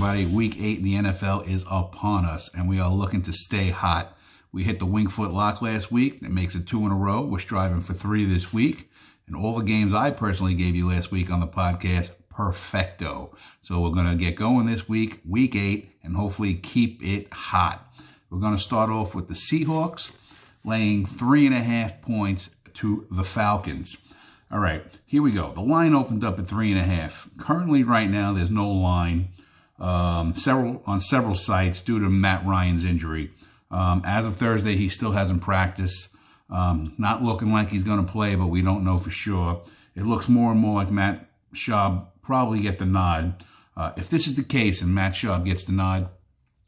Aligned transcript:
Everybody? 0.00 0.34
Week 0.34 0.56
eight 0.58 0.78
in 0.78 0.84
the 0.84 0.94
NFL 0.94 1.46
is 1.46 1.66
upon 1.70 2.24
us, 2.24 2.48
and 2.54 2.66
we 2.66 2.80
are 2.80 2.90
looking 2.90 3.20
to 3.20 3.34
stay 3.34 3.68
hot. 3.68 4.16
We 4.50 4.64
hit 4.64 4.78
the 4.78 4.86
Wingfoot 4.86 5.30
lock 5.30 5.60
last 5.60 5.92
week. 5.92 6.22
That 6.22 6.30
makes 6.30 6.54
it 6.54 6.66
two 6.66 6.86
in 6.86 6.90
a 6.90 6.94
row. 6.94 7.20
We're 7.20 7.38
striving 7.38 7.82
for 7.82 7.92
three 7.92 8.24
this 8.24 8.50
week. 8.50 8.90
And 9.26 9.36
all 9.36 9.58
the 9.58 9.62
games 9.62 9.92
I 9.92 10.10
personally 10.10 10.54
gave 10.54 10.74
you 10.74 10.88
last 10.88 11.10
week 11.10 11.30
on 11.30 11.40
the 11.40 11.46
podcast, 11.46 12.12
perfecto. 12.30 13.36
So 13.60 13.82
we're 13.82 13.90
going 13.90 14.06
to 14.06 14.14
get 14.14 14.36
going 14.36 14.64
this 14.64 14.88
week, 14.88 15.20
week 15.28 15.54
eight, 15.54 15.90
and 16.02 16.16
hopefully 16.16 16.54
keep 16.54 17.02
it 17.02 17.30
hot. 17.30 17.94
We're 18.30 18.40
going 18.40 18.56
to 18.56 18.62
start 18.62 18.88
off 18.88 19.14
with 19.14 19.28
the 19.28 19.34
Seahawks 19.34 20.12
laying 20.64 21.04
three 21.04 21.44
and 21.44 21.54
a 21.54 21.60
half 21.60 22.00
points 22.00 22.48
to 22.72 23.06
the 23.10 23.24
Falcons. 23.24 23.98
All 24.50 24.60
right, 24.60 24.82
here 25.04 25.20
we 25.20 25.32
go. 25.32 25.52
The 25.52 25.60
line 25.60 25.92
opened 25.92 26.24
up 26.24 26.38
at 26.38 26.46
three 26.46 26.72
and 26.72 26.80
a 26.80 26.84
half. 26.84 27.28
Currently, 27.36 27.82
right 27.82 28.08
now, 28.08 28.32
there's 28.32 28.50
no 28.50 28.70
line 28.70 29.28
um, 29.80 30.36
several 30.36 30.82
on 30.86 31.00
several 31.00 31.36
sites 31.36 31.80
due 31.80 31.98
to 31.98 32.08
Matt 32.08 32.44
Ryan's 32.46 32.84
injury. 32.84 33.30
Um, 33.70 34.02
as 34.04 34.26
of 34.26 34.36
Thursday, 34.36 34.76
he 34.76 34.88
still 34.88 35.12
hasn't 35.12 35.42
practiced. 35.42 36.14
Um, 36.50 36.94
not 36.98 37.22
looking 37.22 37.52
like 37.52 37.68
he's 37.68 37.84
going 37.84 38.04
to 38.04 38.12
play, 38.12 38.34
but 38.34 38.48
we 38.48 38.62
don't 38.62 38.84
know 38.84 38.98
for 38.98 39.10
sure. 39.10 39.62
It 39.94 40.04
looks 40.04 40.28
more 40.28 40.50
and 40.50 40.60
more 40.60 40.74
like 40.74 40.90
Matt 40.90 41.28
Schaub 41.54 42.06
probably 42.22 42.60
get 42.60 42.78
the 42.78 42.86
nod. 42.86 43.44
Uh, 43.76 43.92
if 43.96 44.10
this 44.10 44.26
is 44.26 44.34
the 44.34 44.42
case 44.42 44.82
and 44.82 44.94
Matt 44.94 45.14
Schaub 45.14 45.44
gets 45.44 45.64
the 45.64 45.72
nod, 45.72 46.08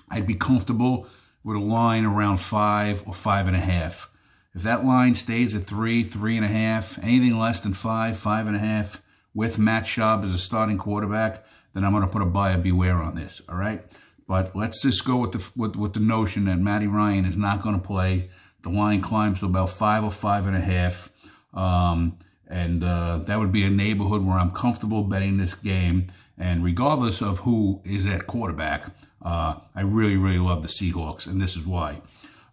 I'd 0.08 0.26
be 0.26 0.34
comfortable 0.34 1.06
with 1.44 1.56
a 1.56 1.60
line 1.60 2.04
around 2.04 2.38
five 2.38 3.02
or 3.06 3.14
five 3.14 3.46
and 3.46 3.56
a 3.56 3.60
half. 3.60 4.10
If 4.54 4.62
that 4.62 4.84
line 4.84 5.14
stays 5.14 5.54
at 5.54 5.64
three, 5.64 6.04
three 6.04 6.36
and 6.36 6.44
a 6.44 6.48
half, 6.48 6.98
anything 7.02 7.38
less 7.38 7.60
than 7.60 7.74
five, 7.74 8.18
five 8.18 8.46
and 8.46 8.56
a 8.56 8.60
half, 8.60 9.02
with 9.34 9.58
Matt 9.58 9.84
Schaub 9.84 10.26
as 10.26 10.34
a 10.34 10.38
starting 10.38 10.78
quarterback, 10.78 11.44
then 11.74 11.84
I'm 11.84 11.92
going 11.92 12.04
to 12.04 12.10
put 12.10 12.22
a 12.22 12.26
buyer 12.26 12.58
beware 12.58 12.96
on 12.96 13.14
this. 13.14 13.40
All 13.48 13.56
right. 13.56 13.84
But 14.26 14.54
let's 14.56 14.82
just 14.82 15.04
go 15.04 15.16
with 15.18 15.32
the 15.32 15.50
with, 15.56 15.76
with 15.76 15.94
the 15.94 16.00
notion 16.00 16.46
that 16.46 16.58
Matty 16.58 16.86
Ryan 16.86 17.24
is 17.24 17.36
not 17.36 17.62
going 17.62 17.78
to 17.78 17.86
play. 17.86 18.30
The 18.62 18.70
line 18.70 19.02
climbs 19.02 19.40
to 19.40 19.46
about 19.46 19.70
five 19.70 20.04
or 20.04 20.12
five 20.12 20.46
and 20.46 20.56
a 20.56 20.60
half, 20.60 21.10
um, 21.52 22.16
and 22.46 22.84
uh, 22.84 23.18
that 23.18 23.40
would 23.40 23.50
be 23.50 23.64
a 23.64 23.70
neighborhood 23.70 24.24
where 24.24 24.38
I'm 24.38 24.52
comfortable 24.52 25.02
betting 25.02 25.36
this 25.36 25.54
game. 25.54 26.12
And 26.38 26.64
regardless 26.64 27.20
of 27.20 27.40
who 27.40 27.80
is 27.84 28.06
at 28.06 28.26
quarterback, 28.28 28.86
uh, 29.20 29.56
I 29.74 29.80
really 29.80 30.16
really 30.16 30.38
love 30.38 30.62
the 30.62 30.68
Seahawks, 30.68 31.26
and 31.26 31.40
this 31.40 31.56
is 31.56 31.66
why. 31.66 32.00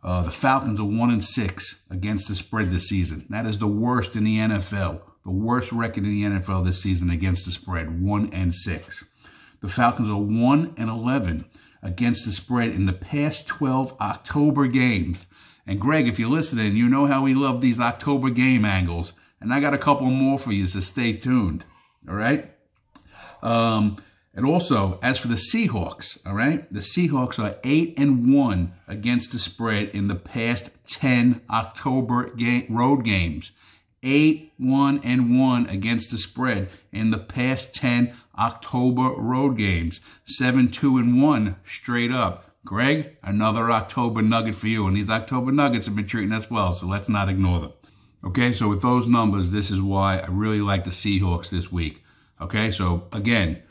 Uh, 0.04 0.22
the 0.24 0.32
Falcons 0.32 0.80
are 0.80 0.86
one 0.86 1.12
and 1.12 1.24
six 1.24 1.86
against 1.90 2.28
the 2.28 2.36
spread 2.36 2.72
this 2.72 2.88
season. 2.88 3.26
That 3.30 3.46
is 3.46 3.60
the 3.60 3.68
worst 3.68 4.16
in 4.16 4.24
the 4.24 4.38
NFL. 4.38 5.02
The 5.30 5.36
worst 5.36 5.72
record 5.72 6.06
in 6.06 6.10
the 6.10 6.24
NFL 6.24 6.66
this 6.66 6.82
season 6.82 7.12
against 7.12 7.46
the 7.46 7.52
spread, 7.52 8.02
one 8.02 8.34
and 8.34 8.52
six. 8.52 9.06
The 9.62 9.68
Falcons 9.68 10.10
are 10.10 10.18
one 10.18 10.74
and 10.76 10.90
eleven 10.90 11.46
against 11.84 12.26
the 12.26 12.32
spread 12.32 12.70
in 12.70 12.88
the 12.88 12.94
past 12.94 13.46
12 13.46 13.96
October 14.02 14.66
games. 14.66 15.28
And 15.68 15.80
Greg, 15.80 16.08
if 16.08 16.18
you're 16.18 16.32
listening, 16.32 16.76
you 16.76 16.90
know 16.90 17.06
how 17.06 17.22
we 17.22 17.36
love 17.36 17.62
these 17.62 17.80
October 17.80 18.32
game 18.32 18.66
angles. 18.66 19.14
And 19.40 19.54
I 19.54 19.60
got 19.60 19.76
a 19.76 19.78
couple 19.78 20.08
more 20.10 20.40
for 20.40 20.52
you, 20.52 20.66
so 20.66 20.80
stay 20.80 21.14
tuned. 21.14 21.64
All 22.08 22.16
right. 22.16 22.52
Um, 23.44 23.98
and 24.34 24.48
also, 24.48 24.98
as 25.04 25.20
for 25.20 25.28
the 25.28 25.36
Seahawks, 25.36 26.26
all 26.26 26.34
right, 26.34 26.68
the 26.74 26.80
Seahawks 26.80 27.38
are 27.38 27.60
eight 27.64 27.94
and 28.00 28.34
one 28.34 28.74
against 28.88 29.32
the 29.32 29.38
spread 29.38 29.90
in 29.90 30.08
the 30.08 30.16
past 30.16 30.72
10 30.88 31.42
October 31.52 32.36
road 32.68 33.06
games. 33.06 33.52
Eight, 34.02 34.54
one, 34.58 35.02
and 35.04 35.40
one 35.40 35.68
against 35.68 36.12
the 36.12 36.18
spread 36.18 36.70
in 36.92 37.12
the 37.12 37.18
past 37.18 37.76
10 37.76 38.16
October 38.38 39.10
road 39.18 39.58
games. 39.58 40.00
7 40.26 40.70
2 40.70 40.98
and 40.98 41.22
1 41.22 41.56
straight 41.66 42.12
up. 42.12 42.46
Greg, 42.66 43.18
another 43.24 43.72
October 43.72 44.22
nugget 44.22 44.56
for 44.56 44.68
you. 44.68 44.88
And 44.88 44.96
these 44.96 45.10
October 45.10 45.52
nuggets 45.52 45.86
have 45.86 45.96
been 45.96 46.08
treating 46.08 46.34
us 46.34 46.50
well, 46.50 46.74
so 46.74 46.86
let's 46.86 47.10
not 47.10 47.30
ignore 47.30 47.62
them. 47.62 47.74
Okay, 48.24 48.54
so 48.54 48.68
with 48.68 48.82
those 48.82 49.08
numbers, 49.08 49.52
this 49.52 49.72
is 49.72 49.82
why 49.82 50.20
I 50.20 50.28
really 50.28 50.60
like 50.60 50.84
the 50.84 50.90
Seahawks 50.90 51.50
this 51.50 51.72
week. 51.72 52.04
Okay, 52.42 52.70
so 52.70 53.08
again, 53.14 53.62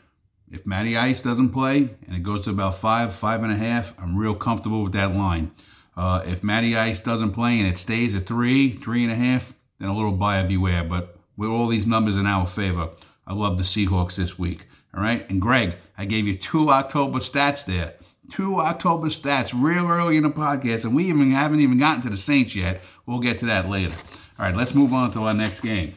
if 0.51 0.65
Matty 0.65 0.97
Ice 0.97 1.21
doesn't 1.21 1.49
play 1.49 1.89
and 2.07 2.15
it 2.15 2.23
goes 2.23 2.45
to 2.45 2.49
about 2.49 2.75
five, 2.75 3.13
five 3.13 3.43
and 3.43 3.51
a 3.51 3.57
half, 3.57 3.93
I'm 3.99 4.17
real 4.17 4.33
comfortable 4.33 4.83
with 4.83 4.93
that 4.93 5.15
line. 5.15 5.51
Uh, 5.95 6.23
if 6.25 6.43
Matty 6.43 6.75
Ice 6.75 6.99
doesn't 6.99 7.33
play 7.33 7.59
and 7.59 7.67
it 7.67 7.77
stays 7.77 8.15
at 8.15 8.25
three, 8.25 8.75
three 8.75 9.03
and 9.03 9.11
a 9.11 9.15
half, 9.15 9.53
then 9.79 9.89
a 9.89 9.95
little 9.95 10.11
buyer 10.11 10.47
beware. 10.47 10.83
But 10.83 11.17
with 11.37 11.49
all 11.49 11.67
these 11.67 11.87
numbers 11.87 12.17
in 12.17 12.25
our 12.25 12.45
favor, 12.45 12.89
I 13.25 13.33
love 13.33 13.57
the 13.57 13.63
Seahawks 13.63 14.15
this 14.15 14.37
week. 14.37 14.67
All 14.93 15.01
right. 15.01 15.27
And 15.29 15.41
Greg, 15.41 15.75
I 15.97 16.05
gave 16.05 16.27
you 16.27 16.37
two 16.37 16.71
October 16.71 17.19
stats 17.19 17.65
there. 17.65 17.93
Two 18.31 18.59
October 18.59 19.07
stats 19.07 19.51
real 19.59 19.87
early 19.87 20.17
in 20.17 20.23
the 20.23 20.29
podcast, 20.29 20.85
and 20.85 20.95
we 20.95 21.09
even 21.09 21.31
haven't 21.31 21.61
even 21.61 21.79
gotten 21.79 22.03
to 22.03 22.09
the 22.09 22.17
Saints 22.17 22.55
yet. 22.55 22.81
We'll 23.07 23.19
get 23.19 23.39
to 23.39 23.47
that 23.47 23.69
later. 23.69 23.95
All 24.37 24.45
right, 24.45 24.55
let's 24.55 24.75
move 24.75 24.93
on 24.93 25.11
to 25.11 25.23
our 25.23 25.33
next 25.33 25.61
game. 25.61 25.95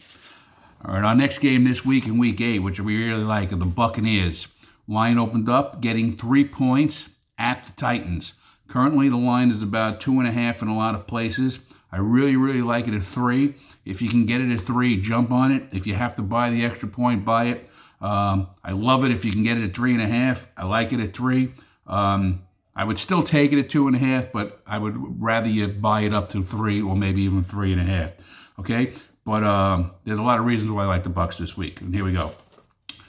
All 0.84 0.94
right, 0.94 1.04
our 1.04 1.14
next 1.14 1.38
game 1.38 1.64
this 1.64 1.84
week 1.84 2.06
in 2.06 2.18
week 2.18 2.40
eight, 2.40 2.60
which 2.60 2.80
we 2.80 2.96
really 2.96 3.22
like, 3.22 3.52
are 3.52 3.56
the 3.56 3.66
Buccaneers. 3.66 4.48
Line 4.88 5.18
opened 5.18 5.48
up, 5.48 5.80
getting 5.80 6.10
three 6.10 6.44
points 6.44 7.10
at 7.38 7.66
the 7.66 7.72
Titans. 7.72 8.32
Currently, 8.66 9.10
the 9.10 9.16
line 9.16 9.50
is 9.50 9.62
about 9.62 10.00
two 10.00 10.18
and 10.18 10.26
a 10.26 10.32
half 10.32 10.62
in 10.62 10.68
a 10.68 10.76
lot 10.76 10.94
of 10.94 11.06
places. 11.06 11.58
I 11.92 11.98
really, 11.98 12.36
really 12.36 12.62
like 12.62 12.88
it 12.88 12.94
at 12.94 13.02
three. 13.02 13.54
If 13.84 14.00
you 14.00 14.08
can 14.08 14.24
get 14.24 14.40
it 14.40 14.50
at 14.50 14.60
three, 14.60 15.00
jump 15.00 15.30
on 15.30 15.52
it. 15.52 15.64
If 15.72 15.86
you 15.86 15.94
have 15.94 16.16
to 16.16 16.22
buy 16.22 16.50
the 16.50 16.64
extra 16.64 16.88
point, 16.88 17.24
buy 17.24 17.44
it. 17.44 17.68
Um, 18.00 18.48
I 18.64 18.72
love 18.72 19.04
it 19.04 19.12
if 19.12 19.24
you 19.24 19.30
can 19.32 19.44
get 19.44 19.58
it 19.58 19.64
at 19.64 19.74
three 19.74 19.92
and 19.92 20.02
a 20.02 20.08
half. 20.08 20.48
I 20.56 20.64
like 20.64 20.92
it 20.92 21.00
at 21.00 21.14
three. 21.14 21.52
Um, 21.86 22.42
I 22.74 22.84
would 22.84 22.98
still 22.98 23.22
take 23.22 23.52
it 23.52 23.58
at 23.58 23.68
two 23.68 23.86
and 23.86 23.94
a 23.94 23.98
half, 23.98 24.32
but 24.32 24.62
I 24.66 24.78
would 24.78 25.20
rather 25.22 25.48
you 25.48 25.68
buy 25.68 26.00
it 26.00 26.14
up 26.14 26.30
to 26.30 26.42
three 26.42 26.80
or 26.80 26.96
maybe 26.96 27.22
even 27.22 27.44
three 27.44 27.72
and 27.72 27.80
a 27.80 27.84
half. 27.84 28.12
Okay, 28.58 28.94
but 29.24 29.44
um, 29.44 29.92
there's 30.04 30.18
a 30.18 30.22
lot 30.22 30.38
of 30.38 30.46
reasons 30.46 30.70
why 30.70 30.84
I 30.84 30.86
like 30.86 31.04
the 31.04 31.10
Bucks 31.10 31.36
this 31.36 31.56
week, 31.56 31.80
and 31.80 31.94
here 31.94 32.04
we 32.04 32.12
go. 32.12 32.32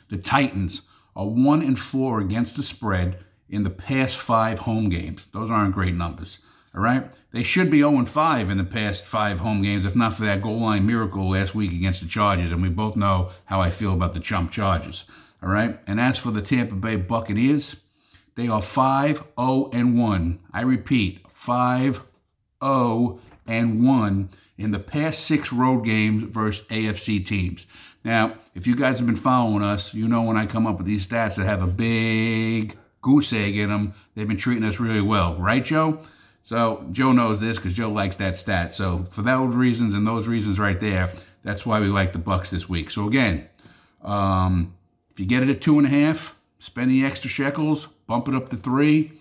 The 0.10 0.18
Titans 0.18 0.82
are 1.16 1.26
one 1.26 1.62
and 1.62 1.80
four 1.80 2.20
against 2.20 2.58
the 2.58 2.64
spread 2.64 3.24
in 3.50 3.64
the 3.64 3.70
past 3.70 4.18
five 4.18 4.60
home 4.60 4.90
games. 4.90 5.22
Those 5.32 5.50
aren't 5.50 5.74
great 5.74 5.96
numbers. 5.96 6.40
All 6.76 6.82
right, 6.82 7.12
they 7.32 7.44
should 7.44 7.70
be 7.70 7.80
0 7.80 8.06
5 8.06 8.50
in 8.50 8.58
the 8.58 8.64
past 8.64 9.06
five 9.06 9.40
home 9.40 9.62
games, 9.62 9.86
if 9.86 9.96
not 9.96 10.16
for 10.16 10.24
that 10.24 10.42
goal 10.42 10.60
line 10.60 10.88
miracle 10.88 11.30
last 11.30 11.54
week 11.54 11.72
against 11.72 12.02
the 12.02 12.08
Chargers. 12.08 12.52
And 12.52 12.64
we 12.64 12.70
both 12.70 12.96
know 12.96 13.30
how 13.46 13.62
I 13.62 13.70
feel 13.70 13.94
about 13.94 14.16
the 14.16 14.20
chump 14.20 14.52
Chargers. 14.52 15.06
All 15.44 15.50
right, 15.50 15.80
and 15.86 16.00
as 16.00 16.18
for 16.18 16.32
the 16.32 16.42
Tampa 16.42 16.76
Bay 16.76 16.96
Buccaneers, 16.96 17.76
they 18.36 18.48
are 18.48 18.62
5 18.62 19.24
0 19.40 19.70
and 19.72 20.00
1. 20.00 20.40
I 20.52 20.62
repeat, 20.62 21.26
5 21.32 22.02
0 22.64 23.20
and 23.46 23.86
1 23.86 24.30
in 24.58 24.72
the 24.72 24.80
past 24.80 25.26
six 25.26 25.52
road 25.54 25.82
games 25.86 26.24
versus 26.24 26.66
AFC 26.68 27.26
teams. 27.26 27.66
Now, 28.04 28.36
if 28.56 28.66
you 28.68 28.76
guys 28.76 28.98
have 28.98 29.08
been 29.08 29.16
following 29.16 29.64
us, 29.64 29.94
you 29.94 30.08
know 30.08 30.24
when 30.24 30.38
I 30.38 30.46
come 30.46 30.66
up 30.66 30.78
with 30.78 30.88
these 30.88 31.08
stats 31.08 31.36
that 31.36 31.46
have 31.46 31.62
a 31.62 31.68
big 31.68 32.78
goose 33.02 33.32
egg 33.32 33.58
in 33.58 33.70
them, 33.70 33.94
they've 34.16 34.28
been 34.28 34.38
treating 34.38 34.64
us 34.64 34.80
really 34.80 35.02
well, 35.02 35.36
right, 35.36 35.64
Joe? 35.64 36.00
So 36.44 36.86
Joe 36.92 37.14
knows 37.14 37.40
this 37.40 37.58
because 37.58 37.74
Joe 37.74 37.90
likes 37.90 38.18
that 38.18 38.38
stat. 38.38 38.74
So 38.74 39.06
for 39.10 39.22
those 39.22 39.56
reasons 39.56 39.94
and 39.94 40.06
those 40.06 40.28
reasons 40.28 40.60
right 40.60 40.80
there, 40.80 41.12
that's 41.44 41.66
why 41.66 41.80
we 41.80 41.88
like 41.88 42.14
the 42.14 42.20
Bucks 42.20 42.50
this 42.52 42.68
week. 42.68 42.92
So 42.92 43.08
again, 43.08 43.48
um, 44.04 44.76
if 45.12 45.20
you 45.20 45.26
get 45.26 45.44
it 45.44 45.50
at 45.50 45.62
two 45.62 45.78
and 45.78 45.88
a 45.88 45.90
half, 45.90 46.36
spend 46.60 46.92
the 46.92 47.06
extra 47.06 47.30
shekels, 47.30 47.88
bump 48.08 48.28
it 48.28 48.36
up 48.36 48.50
to 48.50 48.58
three. 48.58 49.14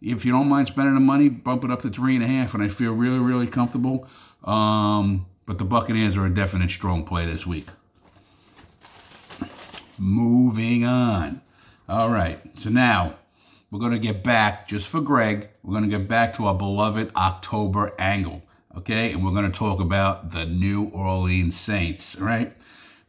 If 0.00 0.24
you 0.24 0.32
don't 0.32 0.48
mind 0.48 0.68
spending 0.68 0.94
the 0.94 1.00
money, 1.00 1.28
bump 1.28 1.64
it 1.64 1.70
up 1.70 1.82
to 1.82 1.90
three 1.90 2.14
and 2.14 2.24
a 2.24 2.26
half, 2.26 2.54
and 2.54 2.62
I 2.62 2.68
feel 2.68 2.92
really, 2.92 3.18
really 3.18 3.46
comfortable. 3.46 4.08
Um, 4.44 5.26
but 5.44 5.58
the 5.58 5.64
Buccaneers 5.64 6.16
are 6.16 6.24
a 6.24 6.34
definite 6.34 6.70
strong 6.70 7.04
play 7.04 7.26
this 7.26 7.46
week. 7.46 7.68
Moving 9.98 10.84
on. 10.84 11.42
All 11.88 12.08
right. 12.08 12.40
So 12.58 12.70
now 12.70 13.16
we're 13.70 13.78
going 13.78 13.92
to 13.92 13.98
get 13.98 14.24
back, 14.24 14.66
just 14.66 14.88
for 14.88 15.00
Greg, 15.00 15.48
we're 15.62 15.78
going 15.78 15.88
to 15.88 15.96
get 15.98 16.08
back 16.08 16.34
to 16.36 16.46
our 16.46 16.54
beloved 16.54 17.12
October 17.14 17.92
angle, 17.98 18.42
okay? 18.76 19.12
And 19.12 19.24
we're 19.24 19.32
going 19.32 19.50
to 19.50 19.56
talk 19.56 19.80
about 19.80 20.32
the 20.32 20.44
New 20.44 20.84
Orleans 20.86 21.58
Saints, 21.58 22.18
right? 22.18 22.56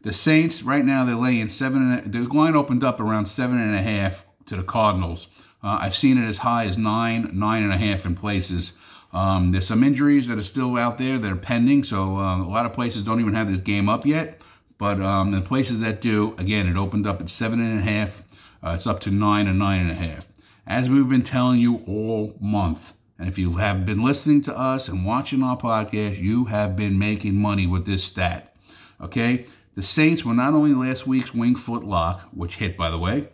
The 0.03 0.13
Saints, 0.13 0.61
right 0.61 0.85
now, 0.85 1.03
they're 1.03 1.15
laying 1.15 1.49
seven, 1.49 1.91
and 1.91 2.13
the 2.13 2.21
line 2.33 2.55
opened 2.55 2.83
up 2.83 2.99
around 2.99 3.27
seven 3.27 3.59
and 3.59 3.75
a 3.75 3.81
half 3.81 4.25
to 4.47 4.55
the 4.55 4.63
Cardinals. 4.63 5.27
Uh, 5.63 5.79
I've 5.81 5.95
seen 5.95 6.17
it 6.17 6.27
as 6.27 6.39
high 6.39 6.65
as 6.65 6.77
nine, 6.77 7.31
nine 7.33 7.63
and 7.63 7.71
a 7.71 7.77
half 7.77 8.05
in 8.05 8.15
places. 8.15 8.73
Um, 9.13 9.51
there's 9.51 9.67
some 9.67 9.83
injuries 9.83 10.27
that 10.27 10.37
are 10.37 10.43
still 10.43 10.77
out 10.77 10.97
there 10.97 11.17
that 11.17 11.31
are 11.31 11.35
pending, 11.35 11.83
so 11.83 12.17
uh, 12.17 12.41
a 12.41 12.45
lot 12.45 12.65
of 12.65 12.73
places 12.73 13.01
don't 13.01 13.19
even 13.19 13.33
have 13.33 13.51
this 13.51 13.61
game 13.61 13.89
up 13.89 14.05
yet. 14.05 14.41
But 14.77 15.01
um, 15.01 15.31
the 15.31 15.41
places 15.41 15.79
that 15.81 16.01
do, 16.01 16.35
again, 16.37 16.67
it 16.67 16.77
opened 16.77 17.05
up 17.05 17.21
at 17.21 17.29
seven 17.29 17.59
and 17.59 17.79
a 17.79 17.83
half. 17.83 18.23
Uh, 18.63 18.71
it's 18.75 18.87
up 18.87 18.99
to 19.01 19.11
nine 19.11 19.47
and 19.47 19.59
nine 19.59 19.81
and 19.81 19.91
a 19.91 19.95
half. 19.95 20.27
As 20.71 20.89
we've 20.89 21.09
been 21.09 21.21
telling 21.21 21.59
you 21.59 21.83
all 21.85 22.33
month, 22.39 22.93
and 23.19 23.27
if 23.27 23.37
you 23.37 23.57
have 23.57 23.85
been 23.85 24.05
listening 24.05 24.41
to 24.43 24.57
us 24.57 24.87
and 24.87 25.05
watching 25.05 25.43
our 25.43 25.57
podcast, 25.57 26.17
you 26.17 26.45
have 26.45 26.77
been 26.77 26.97
making 26.97 27.35
money 27.35 27.67
with 27.67 27.85
this 27.85 28.05
stat. 28.05 28.55
Okay? 29.01 29.47
The 29.75 29.83
Saints 29.83 30.23
were 30.23 30.33
not 30.33 30.53
only 30.53 30.73
last 30.73 31.05
week's 31.05 31.33
wing 31.33 31.55
foot 31.55 31.83
lock, 31.83 32.21
which 32.33 32.55
hit, 32.55 32.77
by 32.77 32.89
the 32.89 32.97
way, 32.97 33.27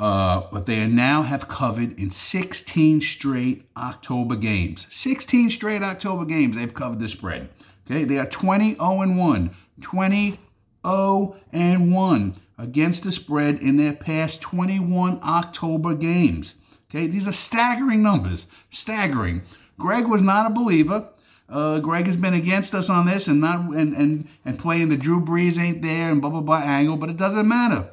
uh, 0.00 0.48
but 0.50 0.66
they 0.66 0.84
now 0.88 1.22
have 1.22 1.46
covered 1.46 1.96
in 2.00 2.10
16 2.10 3.00
straight 3.00 3.64
October 3.76 4.34
games. 4.34 4.88
16 4.90 5.50
straight 5.50 5.84
October 5.84 6.24
games 6.24 6.56
they've 6.56 6.74
covered 6.74 6.98
the 6.98 7.08
spread. 7.08 7.48
Okay, 7.86 8.02
they 8.02 8.18
are 8.18 8.26
20 8.26 8.74
0 8.74 9.16
1. 9.16 9.56
20 9.80 10.40
0 10.84 11.36
1 11.52 12.34
against 12.58 13.04
the 13.04 13.12
spread 13.12 13.60
in 13.60 13.76
their 13.76 13.92
past 13.92 14.40
21 14.40 15.20
October 15.22 15.94
games. 15.94 16.54
Okay, 16.94 17.06
these 17.06 17.26
are 17.26 17.32
staggering 17.32 18.02
numbers. 18.02 18.46
Staggering. 18.70 19.42
Greg 19.78 20.06
was 20.06 20.20
not 20.20 20.50
a 20.50 20.54
believer. 20.54 21.08
Uh, 21.48 21.78
Greg 21.78 22.06
has 22.06 22.18
been 22.18 22.34
against 22.34 22.74
us 22.74 22.90
on 22.90 23.06
this 23.06 23.26
and 23.28 23.40
not 23.40 23.60
and 23.74 23.94
and 23.94 24.28
and 24.44 24.58
playing 24.58 24.90
the 24.90 24.96
Drew 24.98 25.24
Brees 25.24 25.58
ain't 25.58 25.80
there 25.80 26.10
and 26.10 26.20
blah 26.20 26.28
blah 26.28 26.42
blah 26.42 26.58
angle, 26.58 26.98
but 26.98 27.08
it 27.08 27.16
doesn't 27.16 27.48
matter. 27.48 27.88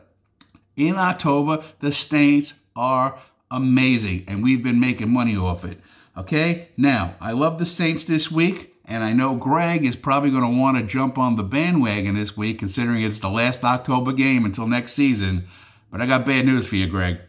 In 0.76 0.98
October, 0.98 1.64
the 1.80 1.94
Saints 1.94 2.60
are 2.76 3.18
amazing, 3.50 4.26
and 4.28 4.44
we've 4.44 4.64
been 4.64 4.82
making 4.82 5.10
money 5.10 5.38
off 5.38 5.64
it. 5.64 5.80
Okay, 6.18 6.68
now 6.76 7.16
I 7.22 7.32
love 7.32 7.58
the 7.58 7.66
Saints 7.66 8.04
this 8.04 8.30
week, 8.30 8.76
and 8.84 9.02
I 9.02 9.14
know 9.14 9.36
Greg 9.36 9.86
is 9.86 9.96
probably 9.96 10.30
going 10.30 10.44
to 10.44 10.60
want 10.60 10.78
to 10.78 10.84
jump 10.84 11.18
on 11.18 11.38
the 11.38 11.44
bandwagon 11.44 12.16
this 12.16 12.36
week, 12.36 12.60
considering 12.60 13.02
it's 13.02 13.20
the 13.20 13.30
last 13.30 13.64
October 13.64 14.12
game 14.12 14.44
until 14.44 14.68
next 14.68 14.92
season. 14.92 15.48
But 15.90 16.02
I 16.02 16.06
got 16.06 16.26
bad 16.26 16.46
news 16.46 16.68
for 16.68 16.76
you, 16.76 16.88
Greg. 16.88 17.20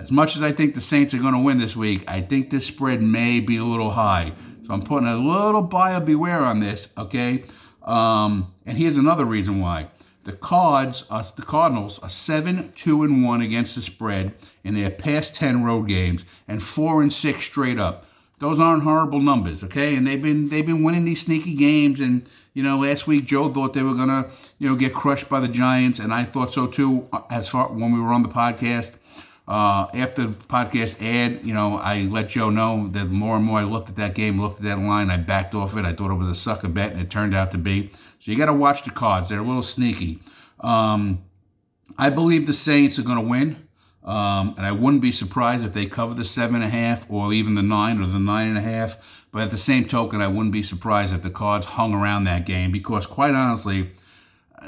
As 0.00 0.10
much 0.10 0.34
as 0.34 0.42
I 0.42 0.50
think 0.50 0.74
the 0.74 0.80
Saints 0.80 1.12
are 1.12 1.18
going 1.18 1.34
to 1.34 1.40
win 1.40 1.58
this 1.58 1.76
week, 1.76 2.04
I 2.08 2.22
think 2.22 2.48
this 2.48 2.66
spread 2.66 3.02
may 3.02 3.38
be 3.38 3.58
a 3.58 3.64
little 3.64 3.90
high. 3.90 4.32
So 4.66 4.72
I'm 4.72 4.82
putting 4.82 5.06
a 5.06 5.16
little 5.16 5.60
buyer 5.60 6.00
beware 6.00 6.40
on 6.40 6.60
this, 6.60 6.88
okay? 6.96 7.44
Um, 7.82 8.54
and 8.64 8.78
here's 8.78 8.96
another 8.96 9.26
reason 9.26 9.60
why. 9.60 9.90
The 10.24 10.32
Cards, 10.32 11.06
are, 11.10 11.26
the 11.36 11.42
Cardinals 11.42 11.98
are 11.98 12.08
seven, 12.08 12.72
two, 12.74 13.02
and 13.02 13.22
one 13.22 13.42
against 13.42 13.74
the 13.74 13.82
spread 13.82 14.34
in 14.64 14.74
their 14.74 14.90
past 14.90 15.34
ten 15.34 15.64
road 15.64 15.88
games, 15.88 16.24
and 16.48 16.62
four 16.62 17.02
and 17.02 17.12
six 17.12 17.44
straight 17.44 17.78
up. 17.78 18.06
Those 18.38 18.58
aren't 18.58 18.84
horrible 18.84 19.20
numbers, 19.20 19.62
okay? 19.64 19.94
And 19.96 20.06
they've 20.06 20.20
been 20.20 20.48
they've 20.48 20.64
been 20.64 20.82
winning 20.82 21.04
these 21.04 21.20
sneaky 21.20 21.54
games. 21.54 22.00
And 22.00 22.26
you 22.54 22.62
know, 22.62 22.78
last 22.78 23.06
week 23.06 23.26
Joe 23.26 23.52
thought 23.52 23.74
they 23.74 23.82
were 23.82 23.94
gonna 23.94 24.30
you 24.58 24.68
know 24.68 24.76
get 24.76 24.94
crushed 24.94 25.28
by 25.28 25.40
the 25.40 25.48
Giants, 25.48 25.98
and 25.98 26.12
I 26.12 26.24
thought 26.24 26.52
so 26.52 26.66
too. 26.66 27.06
Uh, 27.12 27.22
as 27.30 27.48
far 27.48 27.68
when 27.68 27.92
we 27.92 28.00
were 28.00 28.12
on 28.12 28.22
the 28.22 28.28
podcast, 28.28 28.92
uh, 29.50 29.88
after 29.94 30.28
the 30.28 30.32
podcast 30.32 31.04
ad, 31.04 31.44
you 31.44 31.52
know, 31.52 31.76
I 31.76 32.02
let 32.02 32.28
Joe 32.28 32.50
know 32.50 32.86
that 32.92 33.06
more 33.06 33.34
and 33.34 33.44
more 33.44 33.58
I 33.58 33.64
looked 33.64 33.88
at 33.88 33.96
that 33.96 34.14
game, 34.14 34.40
looked 34.40 34.58
at 34.58 34.62
that 34.62 34.78
line, 34.78 35.10
I 35.10 35.16
backed 35.16 35.56
off 35.56 35.76
it. 35.76 35.84
I 35.84 35.92
thought 35.92 36.12
it 36.12 36.14
was 36.14 36.28
a 36.28 36.36
sucker 36.36 36.68
bet, 36.68 36.92
and 36.92 37.00
it 37.00 37.10
turned 37.10 37.34
out 37.34 37.50
to 37.50 37.58
be. 37.58 37.90
So 38.20 38.30
you 38.30 38.38
got 38.38 38.46
to 38.46 38.52
watch 38.52 38.84
the 38.84 38.90
cards; 38.90 39.28
they're 39.28 39.40
a 39.40 39.44
little 39.44 39.64
sneaky. 39.64 40.20
Um, 40.60 41.24
I 41.98 42.10
believe 42.10 42.46
the 42.46 42.54
Saints 42.54 42.96
are 43.00 43.02
going 43.02 43.16
to 43.16 43.28
win, 43.28 43.66
um, 44.04 44.54
and 44.56 44.64
I 44.64 44.70
wouldn't 44.70 45.02
be 45.02 45.10
surprised 45.10 45.64
if 45.64 45.72
they 45.72 45.86
cover 45.86 46.14
the 46.14 46.24
seven 46.24 46.62
and 46.62 46.64
a 46.64 46.68
half, 46.68 47.10
or 47.10 47.32
even 47.32 47.56
the 47.56 47.62
nine, 47.62 48.00
or 48.00 48.06
the 48.06 48.20
nine 48.20 48.50
and 48.50 48.58
a 48.58 48.62
half. 48.62 48.98
But 49.32 49.42
at 49.42 49.50
the 49.50 49.58
same 49.58 49.84
token, 49.84 50.20
I 50.20 50.28
wouldn't 50.28 50.52
be 50.52 50.62
surprised 50.62 51.12
if 51.12 51.22
the 51.22 51.30
cards 51.30 51.66
hung 51.66 51.92
around 51.92 52.22
that 52.24 52.46
game 52.46 52.70
because, 52.70 53.04
quite 53.04 53.34
honestly, 53.34 53.90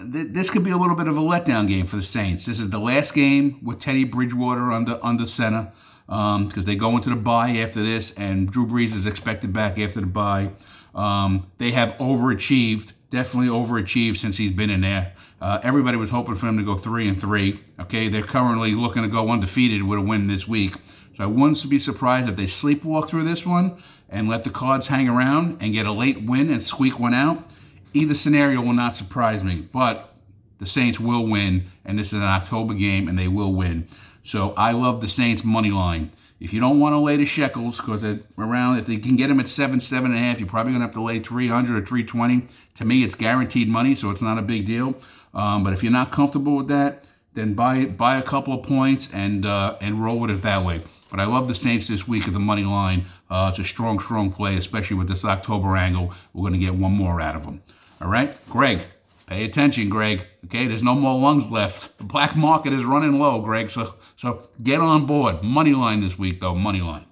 this 0.01 0.51
could 0.51 0.65
be 0.65 0.71
a 0.71 0.77
little 0.77 0.97
bit 0.97 1.09
of 1.09 1.17
a 1.17 1.21
letdown 1.21 1.69
game 1.69 1.87
for 1.87 1.97
the 1.97 2.03
Saints. 2.03 2.47
This 2.47 2.59
is 2.59 2.71
the 2.71 2.79
last 2.79 3.15
game 3.15 3.59
with 3.63 3.81
Teddy 3.81 4.05
Bridgewater 4.05 4.73
under 4.73 4.99
under 5.05 5.27
center 5.27 5.73
because 6.07 6.57
um, 6.57 6.65
they 6.65 6.77
go 6.77 6.97
into 6.97 7.11
the 7.11 7.17
bye 7.17 7.51
after 7.57 7.83
this, 7.83 8.13
and 8.15 8.51
Drew 8.51 8.67
Brees 8.67 8.95
is 8.95 9.07
expected 9.07 9.53
back 9.53 9.79
after 9.79 10.01
the 10.01 10.07
bye. 10.07 10.51
Um, 10.95 11.51
they 11.59 11.71
have 11.73 11.91
overachieved, 11.99 12.93
definitely 13.11 13.49
overachieved 13.49 14.19
since 14.19 14.37
he's 14.37 14.53
been 14.53 14.71
in 14.71 14.83
there. 14.83 15.15
Uh, 15.41 15.61
everybody 15.63 15.97
was 15.97 16.11
hoping 16.11 16.35
for 16.35 16.47
him 16.47 16.59
to 16.59 16.65
go 16.65 16.75
three 16.75 17.09
and 17.09 17.21
three. 17.21 17.61
Okay, 17.81 18.09
they're 18.09 18.23
currently 18.23 18.73
looking 18.73 19.03
to 19.03 19.09
go 19.09 19.29
undefeated 19.31 19.83
with 19.83 19.99
a 19.99 20.03
win 20.03 20.27
this 20.27 20.47
week. 20.47 20.75
So 21.17 21.25
I 21.25 21.27
wouldn't 21.27 21.69
be 21.69 21.79
surprised 21.79 22.29
if 22.29 22.37
they 22.37 22.45
sleepwalk 22.45 23.09
through 23.09 23.25
this 23.25 23.45
one 23.45 23.83
and 24.09 24.29
let 24.29 24.45
the 24.45 24.51
cards 24.51 24.87
hang 24.87 25.09
around 25.09 25.59
and 25.61 25.73
get 25.73 25.87
a 25.87 25.93
late 25.93 26.23
win 26.23 26.51
and 26.51 26.63
squeak 26.63 26.99
one 26.99 27.15
out 27.15 27.49
either 27.95 28.15
scenario 28.15 28.61
will 28.61 28.73
not 28.73 28.97
surprise 28.97 29.43
me, 29.45 29.69
but 29.73 30.15
the 30.59 30.67
Saints 30.67 31.01
will 31.01 31.27
win, 31.27 31.67
and 31.85 31.99
this 31.99 32.09
is 32.09 32.15
an 32.15 32.23
October 32.23 32.75
game, 32.75 33.09
and 33.09 33.19
they 33.19 33.29
will 33.29 33.53
win. 33.53 33.89
So 34.25 34.53
I 34.53 34.73
love 34.73 35.01
the 35.01 35.09
Saints 35.09 35.45
money 35.45 35.71
line. 35.71 36.13
If 36.41 36.53
you 36.53 36.61
don't 36.61 36.81
want 36.81 36.95
to 36.95 36.99
lay 36.99 37.17
the 37.17 37.25
shekels, 37.25 37.77
because 37.77 38.05
around 38.37 38.79
if 38.79 38.87
they 38.87 38.97
can 38.97 39.17
get 39.17 39.29
them 39.29 39.41
at 39.41 39.49
seven, 39.49 39.81
seven 39.81 40.11
and 40.11 40.21
a 40.21 40.23
half, 40.23 40.41
you're 40.41 40.49
probably 40.49 40.73
gonna 40.73 40.85
have 40.85 40.95
to 40.95 41.03
lay 41.03 41.21
300 41.21 41.71
or 41.71 41.87
320. 41.87 42.49
To 42.77 42.85
me, 42.85 43.05
it's 43.05 43.15
guaranteed 43.15 43.69
money, 43.69 43.95
so 43.95 44.11
it's 44.11 44.23
not 44.23 44.39
a 44.39 44.43
big 44.43 44.67
deal. 44.67 44.97
Um, 45.35 45.63
but 45.63 45.73
if 45.73 45.83
you're 45.83 45.93
not 45.93 46.11
comfortable 46.11 46.57
with 46.57 46.69
that, 46.69 47.05
then 47.35 47.55
buy 47.55 47.85
buy 47.87 48.17
a 48.17 48.23
couple 48.23 48.55
of 48.55 48.67
points 48.67 49.13
and 49.13 49.47
uh, 49.47 49.77
and 49.81 50.03
roll 50.03 50.19
with 50.19 50.31
it 50.31 50.43
that 50.43 50.65
way. 50.65 50.83
But 51.13 51.21
I 51.21 51.27
love 51.27 51.47
the 51.47 51.55
Saints 51.55 51.89
this 51.89 52.09
week 52.09 52.27
at 52.27 52.33
the 52.33 52.41
money 52.41 52.65
line. 52.65 53.05
Uh, 53.31 53.51
it's 53.51 53.59
a 53.59 53.65
strong, 53.65 54.01
strong 54.01 54.33
play, 54.33 54.57
especially 54.57 54.97
with 54.97 55.09
this 55.09 55.27
October 55.27 55.77
angle. 55.77 56.13
We're 56.33 56.49
going 56.49 56.59
to 56.59 56.67
get 56.67 56.75
one 56.75 56.93
more 56.93 57.21
out 57.21 57.37
of 57.37 57.45
them. 57.45 57.63
All 58.03 58.09
right, 58.09 58.37
Greg, 58.49 58.85
pay 59.29 59.45
attention, 59.45 59.89
Greg. 59.89 60.27
Okay, 60.47 60.67
there's 60.67 60.83
no 60.83 60.97
more 60.97 61.21
lungs 61.21 61.53
left. 61.53 61.97
The 61.99 62.05
black 62.05 62.35
market 62.35 62.73
is 62.73 62.85
running 62.85 63.21
low, 63.21 63.41
Greg. 63.41 63.71
So 63.71 63.95
so 64.17 64.49
get 64.61 64.81
on 64.81 65.07
board. 65.07 65.45
Money 65.45 65.73
line 65.73 66.01
this 66.01 66.19
week, 66.19 66.41
though. 66.41 66.57
Money 66.57 66.81
line. 66.81 67.07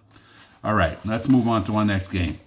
All 0.64 0.74
right, 0.74 0.98
let's 1.06 1.28
move 1.28 1.46
on 1.46 1.62
to 1.64 1.76
our 1.76 1.84
next 1.84 2.08
game. 2.08 2.40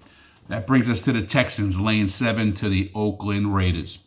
That 0.49 0.67
brings 0.67 0.89
us 0.89 1.03
to 1.03 1.13
the 1.13 1.21
Texans 1.21 1.79
laying 1.79 2.09
seven 2.09 2.53
to 2.55 2.67
the 2.67 2.91
Oakland 2.93 3.55
Raiders. 3.55 3.99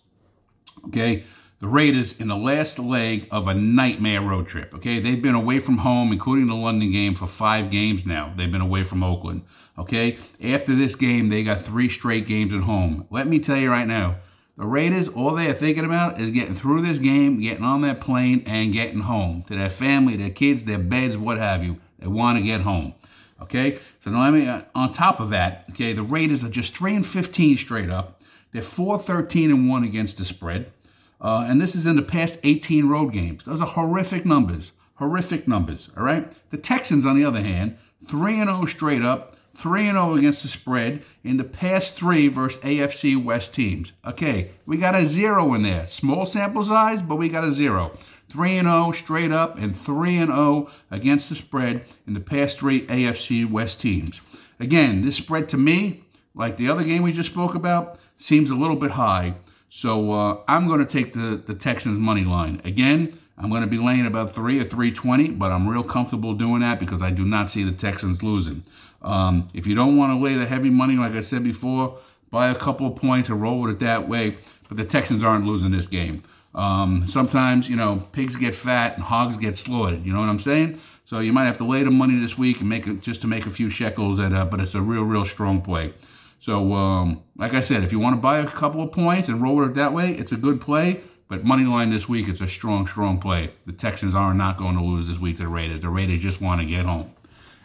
Okay, 0.89 1.25
the 1.61 1.67
Raiders 1.67 2.21
in 2.21 2.29
the 2.29 2.37
last 2.37 2.79
leg 2.79 3.29
of 3.31 3.49
a 3.49 3.55
nightmare 3.55 4.21
road 4.21 4.47
trip. 4.47 4.75
Okay, 4.75 5.01
they've 5.01 5.23
been 5.23 5.35
away 5.35 5.61
from 5.61 5.79
home, 5.79 6.13
including 6.13 6.49
the 6.49 6.55
London 6.55 6.93
game, 6.93 7.15
for 7.15 7.27
five 7.27 7.71
games 7.71 8.05
now. 8.05 8.35
They've 8.37 8.53
been 8.53 8.61
away 8.61 8.85
from 8.85 9.03
Oakland. 9.03 9.45
Okay, 9.79 10.19
after 10.45 10.75
this 10.75 10.95
game, 10.95 11.31
they 11.31 11.43
got 11.43 11.63
three 11.63 11.89
straight 11.89 12.27
games 12.27 12.53
at 12.53 12.61
home. 12.61 13.07
Let 13.11 13.27
me 13.27 13.39
tell 13.39 13.57
you 13.57 13.71
right 13.71 13.87
now, 13.87 14.17
the 14.57 14.67
Raiders, 14.67 15.09
all 15.09 15.35
they 15.35 15.49
are 15.49 15.55
thinking 15.55 15.85
about 15.85 16.19
is 16.19 16.31
getting 16.31 16.55
through 16.55 16.83
this 16.83 16.99
game, 16.99 17.41
getting 17.41 17.65
on 17.65 17.83
that 17.83 18.01
plane, 18.01 18.43
and 18.47 18.73
getting 18.73 19.01
home 19.01 19.45
to 19.49 19.57
their 19.57 19.69
family, 19.69 20.17
their 20.17 20.31
kids, 20.31 20.65
their 20.65 20.79
beds, 20.79 21.17
what 21.17 21.37
have 21.37 21.63
you. 21.63 21.79
They 21.99 22.07
want 22.07 22.39
to 22.39 22.45
get 22.45 22.63
home. 22.63 22.95
Okay, 23.43 23.79
so 24.03 24.11
now 24.11 24.23
let 24.23 24.33
me, 24.33 24.49
uh, 24.49 24.63
on 24.75 24.95
top 24.95 25.21
of 25.21 25.29
that, 25.29 25.67
okay, 25.71 25.93
the 25.93 26.03
Raiders 26.03 26.43
are 26.43 26.49
just 26.49 26.75
3 26.75 26.97
and 26.97 27.07
15 27.07 27.59
straight 27.59 27.91
up. 27.91 28.23
They're 28.53 28.63
4 28.63 28.99
13 28.99 29.51
and 29.51 29.69
1 29.69 29.85
against 29.85 30.17
the 30.17 30.25
spread. 30.25 30.73
Uh, 31.21 31.45
and 31.47 31.61
this 31.61 31.75
is 31.75 31.85
in 31.85 31.97
the 31.97 32.03
past 32.03 32.39
18 32.43 32.89
road 32.89 33.13
games. 33.13 33.45
Those 33.45 33.61
are 33.61 33.67
horrific 33.67 34.25
numbers. 34.25 34.73
Horrific 34.95 35.47
numbers. 35.47 35.91
All 35.97 36.03
right. 36.03 36.33
The 36.51 36.57
Texans, 36.57 37.05
on 37.05 37.19
the 37.19 37.25
other 37.27 37.43
hand, 37.43 37.77
3 38.09 38.41
and 38.41 38.49
0 38.49 38.65
straight 38.65 39.03
up. 39.03 39.36
3 39.57 39.87
0 39.87 40.15
against 40.15 40.43
the 40.43 40.49
spread 40.49 41.03
in 41.25 41.39
the 41.39 41.45
past 41.45 41.97
three 41.97 42.29
versus 42.29 42.63
AFC 42.63 43.23
West 43.23 43.55
teams. 43.55 43.93
Okay, 44.07 44.51
we 44.67 44.77
got 44.77 44.95
a 44.95 45.07
zero 45.07 45.55
in 45.55 45.63
there. 45.63 45.89
Small 45.89 46.27
sample 46.27 46.65
size, 46.65 47.01
but 47.01 47.17
we 47.17 47.29
got 47.29 47.45
a 47.45 47.53
zero. 47.53 47.97
3 48.29 48.61
0 48.61 48.93
straight 48.93 49.33
up 49.33 49.59
and 49.59 49.77
3 49.77 50.19
0 50.19 50.69
against 50.91 51.31
the 51.31 51.37
spread 51.37 51.85
in 52.07 52.15
the 52.15 52.21
past 52.21 52.59
three 52.59 52.87
AFC 52.87 53.49
West 53.49 53.81
teams. 53.81 54.21
Again, 54.61 55.05
this 55.05 55.17
spread 55.17 55.49
to 55.51 55.57
me, 55.57 56.05
like 56.35 56.57
the 56.57 56.69
other 56.69 56.85
game 56.85 57.03
we 57.03 57.13
just 57.13 57.31
spoke 57.31 57.55
about, 57.55 57.99
seems 58.19 58.51
a 58.51 58.55
little 58.55 58.77
bit 58.77 58.93
high. 58.93 59.35
So 59.71 60.13
uh, 60.13 60.41
I'm 60.49 60.67
going 60.67 60.85
to 60.85 60.87
take 60.87 61.13
the, 61.13 61.43
the 61.45 61.55
Texans 61.55 61.99
money 61.99 62.25
line. 62.25 62.61
Again, 62.65 63.19
I'm 63.39 63.51
going 63.51 63.63
to 63.63 63.67
be 63.67 63.79
laying 63.79 64.07
about 64.07 64.35
3 64.35 64.59
or 64.61 64.65
320, 64.65 65.31
but 65.31 65.53
I'm 65.53 65.69
real 65.69 65.83
comfortable 65.83 66.35
doing 66.35 66.61
that 66.61 66.81
because 66.81 67.03
I 67.03 67.11
do 67.11 67.25
not 67.25 67.51
see 67.51 67.65
the 67.65 67.73
Texans 67.73 68.23
losing. 68.23 68.63
Um, 69.03 69.49
if 69.55 69.67
you 69.67 69.75
don't 69.75 69.97
want 69.97 70.13
to 70.13 70.23
lay 70.23 70.35
the 70.35 70.47
heavy 70.47 70.71
money, 70.71 70.97
like 70.97 71.13
I 71.13 71.21
said 71.21 71.45
before, 71.45 71.99
buy 72.31 72.49
a 72.49 72.55
couple 72.55 72.87
of 72.87 72.97
points 72.97 73.29
and 73.29 73.41
roll 73.41 73.61
with 73.61 73.73
it 73.73 73.79
that 73.81 74.09
way. 74.09 74.37
But 74.69 74.77
the 74.79 74.85
Texans 74.85 75.23
aren't 75.23 75.47
losing 75.47 75.71
this 75.71 75.87
game. 75.87 76.23
Um, 76.55 77.07
sometimes, 77.07 77.69
you 77.69 77.77
know, 77.77 78.09
pigs 78.13 78.35
get 78.35 78.55
fat 78.55 78.95
and 78.95 79.03
hogs 79.03 79.37
get 79.37 79.59
slaughtered. 79.59 80.05
You 80.05 80.13
know 80.13 80.21
what 80.21 80.29
I'm 80.29 80.41
saying? 80.41 80.81
So 81.05 81.21
you 81.21 81.33
might 81.33 81.45
have 81.45 81.59
to 81.59 81.65
lay 81.65 81.85
the 81.85 81.91
money 81.91 82.19
this 82.19 82.37
week 82.37 82.61
and 82.61 82.69
make 82.69 82.87
it 82.87 83.01
just 83.01 83.21
to 83.21 83.27
make 83.27 83.47
a 83.47 83.51
few 83.51 83.71
shekels. 83.71 84.19
At, 84.19 84.33
uh, 84.33 84.47
but 84.47 84.61
it's 84.61 84.75
a 84.75 84.81
real, 84.81 85.03
real 85.03 85.25
strong 85.25 85.61
play. 85.61 85.95
So, 86.41 86.75
um, 86.75 87.23
like 87.37 87.55
I 87.55 87.61
said, 87.61 87.85
if 87.85 87.93
you 87.93 87.99
want 87.99 88.17
to 88.17 88.21
buy 88.21 88.39
a 88.39 88.47
couple 88.47 88.83
of 88.83 88.93
points 88.93 89.29
and 89.29 89.43
roll 89.43 89.57
with 89.57 89.71
it 89.71 89.75
that 89.75 89.93
way, 89.93 90.13
it's 90.13 90.33
a 90.33 90.37
good 90.37 90.61
play. 90.61 91.01
But 91.29 91.45
money 91.45 91.65
line 91.65 91.91
this 91.91 92.09
week, 92.09 92.29
it's 92.29 92.41
a 92.41 92.49
strong, 92.49 92.87
strong 92.87 93.19
play. 93.19 93.51
The 93.67 93.73
Texans 93.73 94.15
are 94.15 94.33
not 94.33 94.59
going 94.59 94.77
to 94.77 94.83
lose 94.83 95.09
this 95.09 95.19
week 95.19 95.39
to 95.39 95.43
the 95.43 95.49
Raiders. 95.49 95.81
The 95.81 95.89
Raiders 95.89 96.21
just 96.21 96.41
want 96.41 96.61
to 96.61 96.67
get 96.67 96.85
home. 96.85 97.13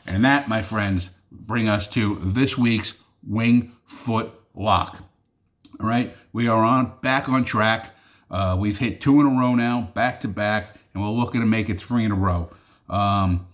And 0.07 0.25
that, 0.25 0.47
my 0.47 0.63
friends, 0.63 1.11
bring 1.31 1.67
us 1.67 1.87
to 1.89 2.15
this 2.21 2.57
week's 2.57 2.95
wing 3.25 3.71
foot 3.85 4.31
lock. 4.53 5.03
All 5.79 5.87
right, 5.87 6.15
we 6.33 6.47
are 6.47 6.63
on 6.63 6.93
back 7.01 7.29
on 7.29 7.43
track. 7.43 7.95
Uh, 8.29 8.55
we've 8.59 8.77
hit 8.77 9.01
two 9.01 9.19
in 9.19 9.27
a 9.27 9.29
row 9.29 9.55
now, 9.55 9.91
back 9.93 10.21
to 10.21 10.27
back, 10.27 10.75
and 10.93 11.03
we're 11.03 11.09
looking 11.09 11.41
to 11.41 11.47
make 11.47 11.69
it 11.69 11.81
three 11.81 12.05
in 12.05 12.11
a 12.11 12.15
row. 12.15 12.49
Um, 12.89 13.47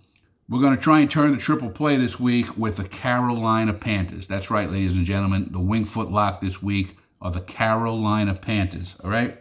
we're 0.50 0.62
going 0.62 0.76
to 0.76 0.82
try 0.82 1.00
and 1.00 1.12
turn 1.12 1.32
the 1.32 1.38
triple 1.38 1.70
play 1.70 1.98
this 1.98 2.20
week 2.20 2.58
with 2.58 2.78
the 2.78 2.88
Carolina 2.88 3.74
Panthers. 3.74 4.28
That's 4.28 4.50
right, 4.50 4.70
ladies 4.70 4.96
and 4.96 5.06
gentlemen. 5.06 5.50
The 5.52 5.60
wing 5.60 5.86
foot 5.86 6.12
lock 6.12 6.42
this 6.42 6.62
week 6.62 6.98
are 7.22 7.32
the 7.32 7.42
Carolina 7.42 8.34
Panthers. 8.36 8.96
All 9.04 9.10
right, 9.10 9.38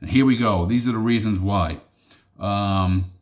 and 0.00 0.10
here 0.10 0.24
we 0.24 0.36
go. 0.36 0.66
These 0.66 0.88
are 0.88 0.92
the 0.92 0.98
reasons 0.98 1.40
why. 1.40 1.80
Um, 2.38 3.12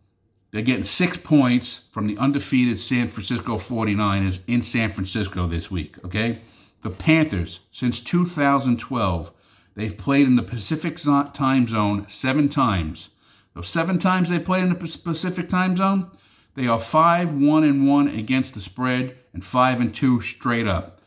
they're 0.54 0.62
getting 0.62 0.84
six 0.84 1.16
points 1.16 1.88
from 1.90 2.06
the 2.06 2.16
undefeated 2.16 2.78
San 2.78 3.08
Francisco 3.08 3.56
49ers 3.56 4.38
in 4.46 4.62
San 4.62 4.88
Francisco 4.88 5.48
this 5.48 5.68
week, 5.68 5.96
okay? 6.04 6.42
The 6.82 6.90
Panthers, 6.90 7.58
since 7.72 7.98
2012, 7.98 9.32
they've 9.74 9.98
played 9.98 10.28
in 10.28 10.36
the 10.36 10.44
Pacific 10.44 10.96
time 10.98 11.66
zone 11.66 12.06
seven 12.08 12.48
times. 12.48 13.08
Those 13.54 13.68
seven 13.68 13.98
times 13.98 14.30
they 14.30 14.38
played 14.38 14.62
in 14.62 14.68
the 14.68 14.76
Pacific 14.76 15.48
time 15.48 15.76
zone, 15.76 16.08
they 16.54 16.68
are 16.68 16.78
5 16.78 17.34
1 17.34 17.64
and 17.64 17.88
1 17.88 18.08
against 18.10 18.54
the 18.54 18.60
spread 18.60 19.16
and 19.32 19.44
5 19.44 19.80
and 19.80 19.92
2 19.92 20.20
straight 20.20 20.68
up. 20.68 21.00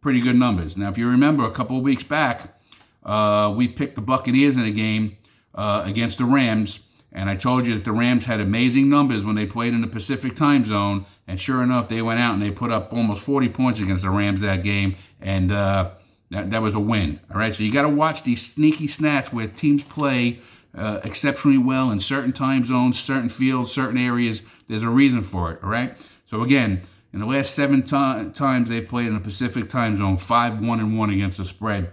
Pretty 0.00 0.20
good 0.20 0.34
numbers. 0.34 0.76
Now, 0.76 0.88
if 0.88 0.98
you 0.98 1.08
remember 1.08 1.44
a 1.44 1.52
couple 1.52 1.76
of 1.76 1.84
weeks 1.84 2.02
back, 2.02 2.60
uh, 3.04 3.54
we 3.56 3.68
picked 3.68 3.94
the 3.94 4.00
Buccaneers 4.00 4.56
in 4.56 4.64
a 4.64 4.72
game 4.72 5.18
uh, 5.54 5.82
against 5.84 6.18
the 6.18 6.24
Rams 6.24 6.87
and 7.12 7.30
I 7.30 7.36
told 7.36 7.66
you 7.66 7.74
that 7.74 7.84
the 7.84 7.92
Rams 7.92 8.26
had 8.26 8.40
amazing 8.40 8.88
numbers 8.88 9.24
when 9.24 9.34
they 9.34 9.46
played 9.46 9.72
in 9.72 9.80
the 9.80 9.86
Pacific 9.86 10.36
time 10.36 10.66
zone. 10.66 11.06
And 11.26 11.40
sure 11.40 11.62
enough, 11.62 11.88
they 11.88 12.02
went 12.02 12.20
out 12.20 12.34
and 12.34 12.42
they 12.42 12.50
put 12.50 12.70
up 12.70 12.92
almost 12.92 13.22
40 13.22 13.48
points 13.48 13.80
against 13.80 14.02
the 14.02 14.10
Rams 14.10 14.40
that 14.42 14.62
game. 14.62 14.96
And 15.20 15.50
uh, 15.50 15.92
that, 16.30 16.50
that 16.50 16.62
was 16.62 16.74
a 16.74 16.80
win. 16.80 17.18
All 17.32 17.38
right. 17.38 17.54
So 17.54 17.62
you 17.62 17.72
got 17.72 17.82
to 17.82 17.88
watch 17.88 18.24
these 18.24 18.44
sneaky 18.44 18.88
snaps 18.88 19.32
where 19.32 19.48
teams 19.48 19.82
play 19.84 20.40
uh, 20.76 21.00
exceptionally 21.02 21.58
well 21.58 21.90
in 21.90 22.00
certain 22.00 22.32
time 22.32 22.66
zones, 22.66 23.00
certain 23.00 23.30
fields, 23.30 23.72
certain 23.72 23.98
areas. 23.98 24.42
There's 24.68 24.82
a 24.82 24.88
reason 24.88 25.22
for 25.22 25.52
it. 25.52 25.60
All 25.62 25.70
right. 25.70 25.96
So 26.30 26.42
again, 26.42 26.82
in 27.14 27.20
the 27.20 27.26
last 27.26 27.54
seven 27.54 27.82
times 27.82 28.68
they've 28.68 28.86
played 28.86 29.06
in 29.06 29.14
the 29.14 29.20
Pacific 29.20 29.70
time 29.70 29.96
zone, 29.96 30.18
5 30.18 30.60
1 30.60 30.80
and 30.80 30.98
1 30.98 31.10
against 31.10 31.38
the 31.38 31.46
spread, 31.46 31.90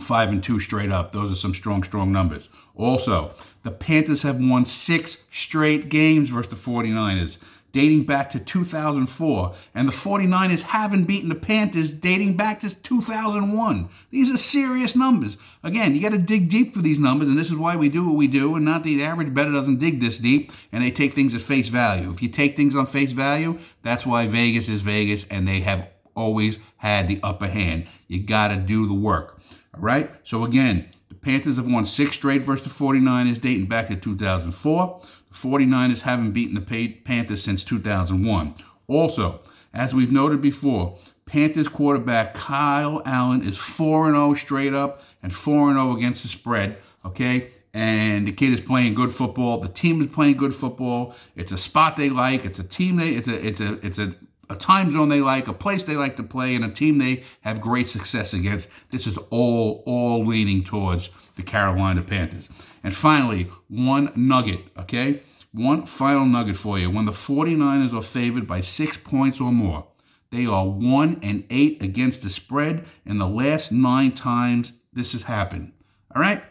5 0.00 0.28
and 0.28 0.44
2 0.44 0.60
straight 0.60 0.92
up. 0.92 1.10
Those 1.10 1.32
are 1.32 1.36
some 1.36 1.54
strong, 1.54 1.82
strong 1.82 2.12
numbers. 2.12 2.48
Also, 2.76 3.34
the 3.64 3.70
Panthers 3.70 4.22
have 4.22 4.38
won 4.40 4.66
six 4.66 5.24
straight 5.32 5.88
games 5.88 6.28
versus 6.28 6.50
the 6.50 6.70
49ers, 6.70 7.38
dating 7.72 8.04
back 8.04 8.30
to 8.30 8.38
2004. 8.38 9.54
And 9.74 9.88
the 9.88 9.92
49ers 9.92 10.62
haven't 10.62 11.04
beaten 11.04 11.30
the 11.30 11.34
Panthers 11.34 11.92
dating 11.92 12.36
back 12.36 12.60
to 12.60 12.74
2001. 12.74 13.88
These 14.10 14.30
are 14.30 14.36
serious 14.36 14.94
numbers. 14.94 15.38
Again, 15.62 15.94
you 15.94 16.02
got 16.02 16.12
to 16.12 16.18
dig 16.18 16.50
deep 16.50 16.74
for 16.74 16.82
these 16.82 17.00
numbers, 17.00 17.28
and 17.28 17.38
this 17.38 17.50
is 17.50 17.56
why 17.56 17.74
we 17.74 17.88
do 17.88 18.06
what 18.06 18.16
we 18.16 18.26
do. 18.26 18.54
And 18.54 18.66
not 18.66 18.84
the 18.84 19.02
average 19.02 19.32
bettor 19.32 19.52
doesn't 19.52 19.80
dig 19.80 19.98
this 19.98 20.18
deep, 20.18 20.52
and 20.70 20.84
they 20.84 20.90
take 20.90 21.14
things 21.14 21.34
at 21.34 21.40
face 21.40 21.68
value. 21.68 22.12
If 22.12 22.22
you 22.22 22.28
take 22.28 22.56
things 22.56 22.76
on 22.76 22.86
face 22.86 23.12
value, 23.12 23.58
that's 23.82 24.04
why 24.04 24.26
Vegas 24.26 24.68
is 24.68 24.82
Vegas, 24.82 25.24
and 25.30 25.48
they 25.48 25.60
have 25.60 25.88
always 26.14 26.58
had 26.76 27.08
the 27.08 27.18
upper 27.22 27.48
hand. 27.48 27.86
You 28.08 28.22
got 28.22 28.48
to 28.48 28.56
do 28.56 28.86
the 28.86 28.94
work. 28.94 29.40
All 29.74 29.80
right? 29.80 30.10
So, 30.22 30.44
again, 30.44 30.93
Panthers 31.20 31.56
have 31.56 31.66
won 31.66 31.86
six 31.86 32.16
straight 32.16 32.42
versus 32.42 32.66
the 32.66 32.84
49ers 32.84 33.40
dating 33.40 33.66
back 33.66 33.88
to 33.88 33.96
2004. 33.96 35.00
The 35.28 35.34
49ers 35.34 36.02
haven't 36.02 36.32
beaten 36.32 36.54
the 36.54 36.88
Panthers 37.04 37.42
since 37.42 37.64
2001. 37.64 38.54
Also, 38.86 39.40
as 39.72 39.94
we've 39.94 40.12
noted 40.12 40.42
before, 40.42 40.98
Panthers 41.26 41.68
quarterback 41.68 42.34
Kyle 42.34 43.02
Allen 43.06 43.46
is 43.46 43.56
4 43.56 44.10
0 44.10 44.34
straight 44.34 44.74
up 44.74 45.02
and 45.22 45.34
4 45.34 45.72
0 45.72 45.96
against 45.96 46.22
the 46.22 46.28
spread. 46.28 46.78
Okay? 47.04 47.50
And 47.72 48.28
the 48.28 48.32
kid 48.32 48.52
is 48.52 48.60
playing 48.60 48.94
good 48.94 49.12
football. 49.12 49.58
The 49.58 49.68
team 49.68 50.00
is 50.00 50.08
playing 50.08 50.36
good 50.36 50.54
football. 50.54 51.14
It's 51.34 51.50
a 51.50 51.58
spot 51.58 51.96
they 51.96 52.08
like. 52.08 52.44
It's 52.44 52.58
a 52.58 52.64
team 52.64 52.96
they 52.96 53.10
it's 53.10 53.26
a 53.26 53.46
it's 53.46 53.60
a 53.60 53.86
it's 53.86 53.98
a 53.98 54.14
a 54.50 54.56
time 54.56 54.92
zone 54.92 55.08
they 55.08 55.20
like, 55.20 55.48
a 55.48 55.52
place 55.52 55.84
they 55.84 55.96
like 55.96 56.16
to 56.16 56.22
play, 56.22 56.54
and 56.54 56.64
a 56.64 56.70
team 56.70 56.98
they 56.98 57.24
have 57.42 57.60
great 57.60 57.88
success 57.88 58.34
against. 58.34 58.68
This 58.90 59.06
is 59.06 59.16
all 59.30 59.82
all 59.86 60.24
leaning 60.26 60.64
towards 60.64 61.10
the 61.36 61.42
Carolina 61.42 62.02
Panthers. 62.02 62.48
And 62.82 62.94
finally, 62.94 63.50
one 63.68 64.12
nugget, 64.14 64.60
okay? 64.78 65.22
One 65.52 65.86
final 65.86 66.26
nugget 66.26 66.56
for 66.56 66.78
you. 66.78 66.90
When 66.90 67.04
the 67.04 67.12
49ers 67.12 67.94
are 67.94 68.02
favored 68.02 68.46
by 68.46 68.60
six 68.60 68.96
points 68.96 69.40
or 69.40 69.52
more, 69.52 69.86
they 70.30 70.46
are 70.46 70.66
one 70.66 71.20
and 71.22 71.44
eight 71.50 71.82
against 71.82 72.22
the 72.22 72.30
spread 72.30 72.86
in 73.06 73.18
the 73.18 73.28
last 73.28 73.70
nine 73.70 74.12
times 74.12 74.72
this 74.92 75.12
has 75.12 75.22
happened. 75.22 75.72
All 76.14 76.20
right? 76.20 76.42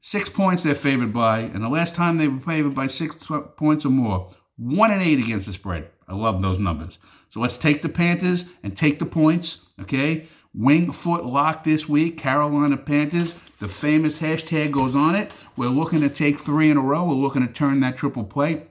Six 0.00 0.28
points 0.28 0.62
they're 0.62 0.74
favored 0.74 1.12
by, 1.12 1.40
and 1.40 1.64
the 1.64 1.68
last 1.68 1.94
time 1.94 2.18
they 2.18 2.28
were 2.28 2.40
favored 2.40 2.74
by 2.74 2.86
six 2.86 3.16
points 3.56 3.84
or 3.84 3.88
more, 3.88 4.30
one 4.56 4.90
and 4.90 5.02
eight 5.02 5.18
against 5.18 5.46
the 5.46 5.52
spread. 5.52 5.88
I 6.06 6.14
love 6.14 6.42
those 6.42 6.58
numbers. 6.58 6.98
So 7.34 7.40
let's 7.40 7.56
take 7.56 7.82
the 7.82 7.88
Panthers 7.88 8.44
and 8.62 8.76
take 8.76 9.00
the 9.00 9.06
points, 9.06 9.64
okay? 9.80 10.28
Wing 10.54 10.92
foot 10.92 11.26
lock 11.26 11.64
this 11.64 11.88
week, 11.88 12.16
Carolina 12.16 12.76
Panthers. 12.76 13.34
The 13.58 13.66
famous 13.66 14.20
hashtag 14.20 14.70
goes 14.70 14.94
on 14.94 15.16
it. 15.16 15.32
We're 15.56 15.66
looking 15.66 16.00
to 16.02 16.08
take 16.08 16.38
three 16.38 16.70
in 16.70 16.76
a 16.76 16.80
row. 16.80 17.04
We're 17.04 17.14
looking 17.14 17.44
to 17.44 17.52
turn 17.52 17.80
that 17.80 17.96
triple 17.96 18.22
play. 18.22 18.68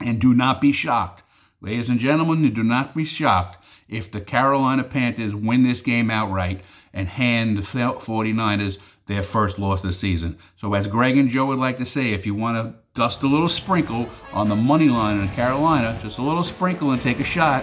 And 0.00 0.18
do 0.18 0.32
not 0.32 0.62
be 0.62 0.72
shocked. 0.72 1.24
Ladies 1.60 1.90
and 1.90 2.00
gentlemen, 2.00 2.54
do 2.54 2.62
not 2.62 2.94
be 2.96 3.04
shocked 3.04 3.62
if 3.86 4.10
the 4.10 4.22
Carolina 4.22 4.84
Panthers 4.84 5.34
win 5.34 5.62
this 5.62 5.82
game 5.82 6.10
outright 6.10 6.62
and 6.94 7.08
hand 7.08 7.58
the 7.58 7.60
49ers 7.60 8.78
their 9.04 9.22
first 9.22 9.58
loss 9.58 9.84
of 9.84 9.88
the 9.90 9.92
season. 9.92 10.38
So, 10.56 10.72
as 10.72 10.88
Greg 10.88 11.18
and 11.18 11.28
Joe 11.28 11.44
would 11.44 11.58
like 11.58 11.76
to 11.76 11.86
say, 11.86 12.14
if 12.14 12.24
you 12.24 12.34
want 12.34 12.56
to 12.56 12.78
dust 12.98 13.22
a 13.24 13.28
little 13.28 13.46
sprinkle 13.46 14.08
on 14.32 14.48
the 14.48 14.56
money 14.56 14.88
line 14.88 15.20
in 15.20 15.28
Carolina, 15.28 15.98
just 16.02 16.16
a 16.16 16.22
little 16.22 16.42
sprinkle 16.42 16.92
and 16.92 17.02
take 17.02 17.20
a 17.20 17.24
shot, 17.24 17.62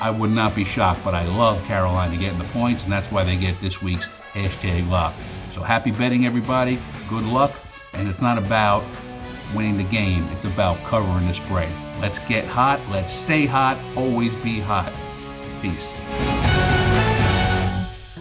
I 0.00 0.10
would 0.10 0.30
not 0.30 0.54
be 0.54 0.64
shocked. 0.64 1.04
But 1.04 1.14
I 1.14 1.26
love 1.26 1.62
Carolina 1.64 2.16
getting 2.16 2.38
the 2.38 2.44
points, 2.46 2.84
and 2.84 2.92
that's 2.92 3.10
why 3.10 3.24
they 3.24 3.36
get 3.36 3.60
this 3.60 3.82
week's 3.82 4.06
hashtag 4.32 4.88
lock. 4.90 5.14
So 5.54 5.62
happy 5.62 5.92
betting, 5.92 6.26
everybody. 6.26 6.78
Good 7.08 7.24
luck. 7.24 7.52
And 7.92 8.08
it's 8.08 8.20
not 8.20 8.38
about 8.38 8.84
winning 9.54 9.76
the 9.76 9.84
game, 9.84 10.24
it's 10.32 10.44
about 10.44 10.82
covering 10.84 11.28
the 11.28 11.34
spread. 11.34 11.70
Let's 12.00 12.18
get 12.26 12.44
hot. 12.44 12.80
Let's 12.90 13.12
stay 13.12 13.46
hot. 13.46 13.78
Always 13.96 14.34
be 14.36 14.60
hot. 14.60 14.92
Peace. 15.62 15.92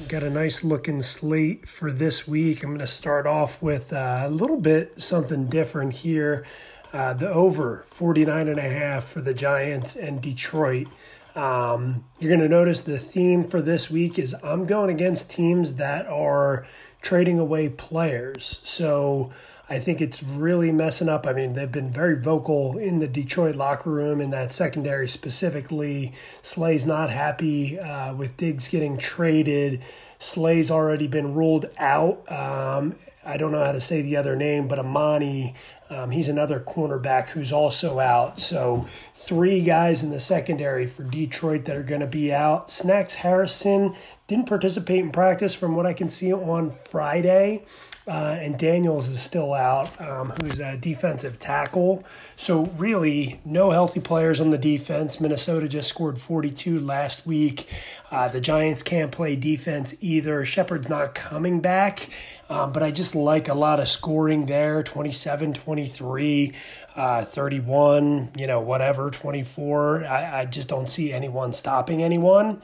Got 0.08 0.24
a 0.24 0.30
nice 0.30 0.64
looking 0.64 1.02
slate 1.02 1.68
for 1.68 1.92
this 1.92 2.28
week. 2.28 2.62
I'm 2.62 2.70
going 2.70 2.80
to 2.80 2.88
start 2.88 3.26
off 3.26 3.64
with 3.64 3.92
uh, 3.92 4.24
a 4.26 4.30
little 4.30 4.60
bit 4.60 5.02
something 5.02 5.48
different 5.48 5.96
here. 5.96 6.46
Uh, 6.94 7.14
the 7.16 7.28
over 7.28 7.84
49 7.88 8.48
and 8.48 8.60
a 8.60 8.62
half 8.62 9.06
for 9.06 9.22
the 9.22 9.34
Giants 9.34 9.96
and 9.96 10.22
Detroit. 10.22 10.88
Um, 11.36 12.06
you're 12.20 12.30
going 12.30 12.42
to 12.42 12.50
notice 12.50 12.82
the 12.82 13.00
theme 13.00 13.44
for 13.44 13.62
this 13.62 13.90
week 13.90 14.20
is 14.20 14.36
I'm 14.44 14.66
going 14.66 14.90
against 14.90 15.32
teams 15.32 15.76
that 15.76 16.06
are 16.08 16.66
trading 17.02 17.40
away 17.40 17.70
players. 17.70 18.60
So 18.64 19.32
I 19.70 19.80
think 19.80 20.02
it's 20.02 20.22
really 20.22 20.72
messing 20.72 21.10
up. 21.10 21.26
I 21.26 21.34
mean, 21.34 21.54
they've 21.54 21.72
been 21.72 21.92
very 21.92 22.20
vocal 22.20 22.78
in 22.78 23.00
the 23.00 23.08
Detroit 23.08 23.56
locker 23.56 23.90
room 23.90 24.22
in 24.22 24.30
that 24.30 24.52
secondary 24.52 25.08
specifically. 25.08 26.14
Slay's 26.42 26.86
not 26.86 27.10
happy 27.10 27.80
uh, 27.80 28.14
with 28.14 28.38
Diggs 28.38 28.68
getting 28.68 28.98
traded. 28.98 29.82
Slay's 30.24 30.72
already 30.72 31.08
been 31.08 31.34
ruled 31.34 31.66
out. 31.78 32.32
Um, 32.32 32.96
I 33.26 33.38
don't 33.38 33.52
know 33.52 33.64
how 33.64 33.72
to 33.72 33.80
say 33.80 34.02
the 34.02 34.18
other 34.18 34.36
name, 34.36 34.68
but 34.68 34.80
Amani, 34.80 35.54
um, 35.90 36.12
he's 36.12 36.28
another 36.28 36.60
cornerback 36.60 37.30
who's 37.30 37.52
also 37.52 38.00
out. 38.00 38.40
So 38.40 38.88
three 39.14 39.62
guys 39.62 40.04
in 40.04 40.12
the 40.12 40.20
secondary 40.20 40.88
for 40.88 41.04
Detroit 41.04 41.66
that 41.66 41.76
are 41.76 41.84
going 41.84 42.02
to 42.02 42.08
be 42.08 42.34
out. 42.34 42.70
Snacks 42.70 43.16
Harrison 43.16 43.96
didn't 44.28 44.48
participate 44.48 45.00
in 45.00 45.12
practice 45.12 45.54
from 45.54 45.76
what 45.76 45.86
I 45.86 45.94
can 45.94 46.10
see 46.10 46.34
on 46.34 46.72
Friday. 46.72 47.64
Uh, 48.06 48.36
and 48.38 48.60
Daniels 48.60 49.08
is 49.08 49.22
still 49.22 49.54
out, 49.54 50.00
um, 50.02 50.32
who's 50.42 50.60
a 50.60 50.76
defensive 50.76 51.40
tackle. 51.40 52.04
So, 52.36 52.66
really, 52.78 53.40
no 53.46 53.72
healthy 53.72 54.02
players 54.02 54.42
on 54.42 54.50
the 54.50 54.58
defense. 54.58 55.22
Minnesota 55.22 55.70
just 55.70 55.88
scored 55.88 56.20
42 56.20 56.82
last 56.82 57.26
week. 57.26 57.66
Uh, 58.12 58.28
the 58.28 58.42
Giants 58.42 58.84
can't 58.84 59.10
play 59.10 59.38
defense 59.38 59.96
either. 60.02 60.13
Shepard's 60.46 60.90
not 60.90 61.16
coming 61.16 61.60
back, 61.62 62.10
um, 62.50 62.72
but 62.72 62.84
I 62.84 62.92
just 62.92 63.16
like 63.16 63.48
a 63.48 63.54
lot 63.54 63.80
of 63.80 63.88
scoring 63.88 64.46
there 64.46 64.84
27, 64.84 65.54
23. 65.54 66.54
Uh, 66.96 67.26
31, 67.26 68.30
you 68.38 68.46
know, 68.46 68.62
whatever, 68.62 69.10
24. 69.10 70.06
I, 70.06 70.42
I 70.42 70.46
just 70.46 70.70
don't 70.70 70.88
see 70.88 71.12
anyone 71.12 71.52
stopping 71.52 72.04
anyone. 72.04 72.62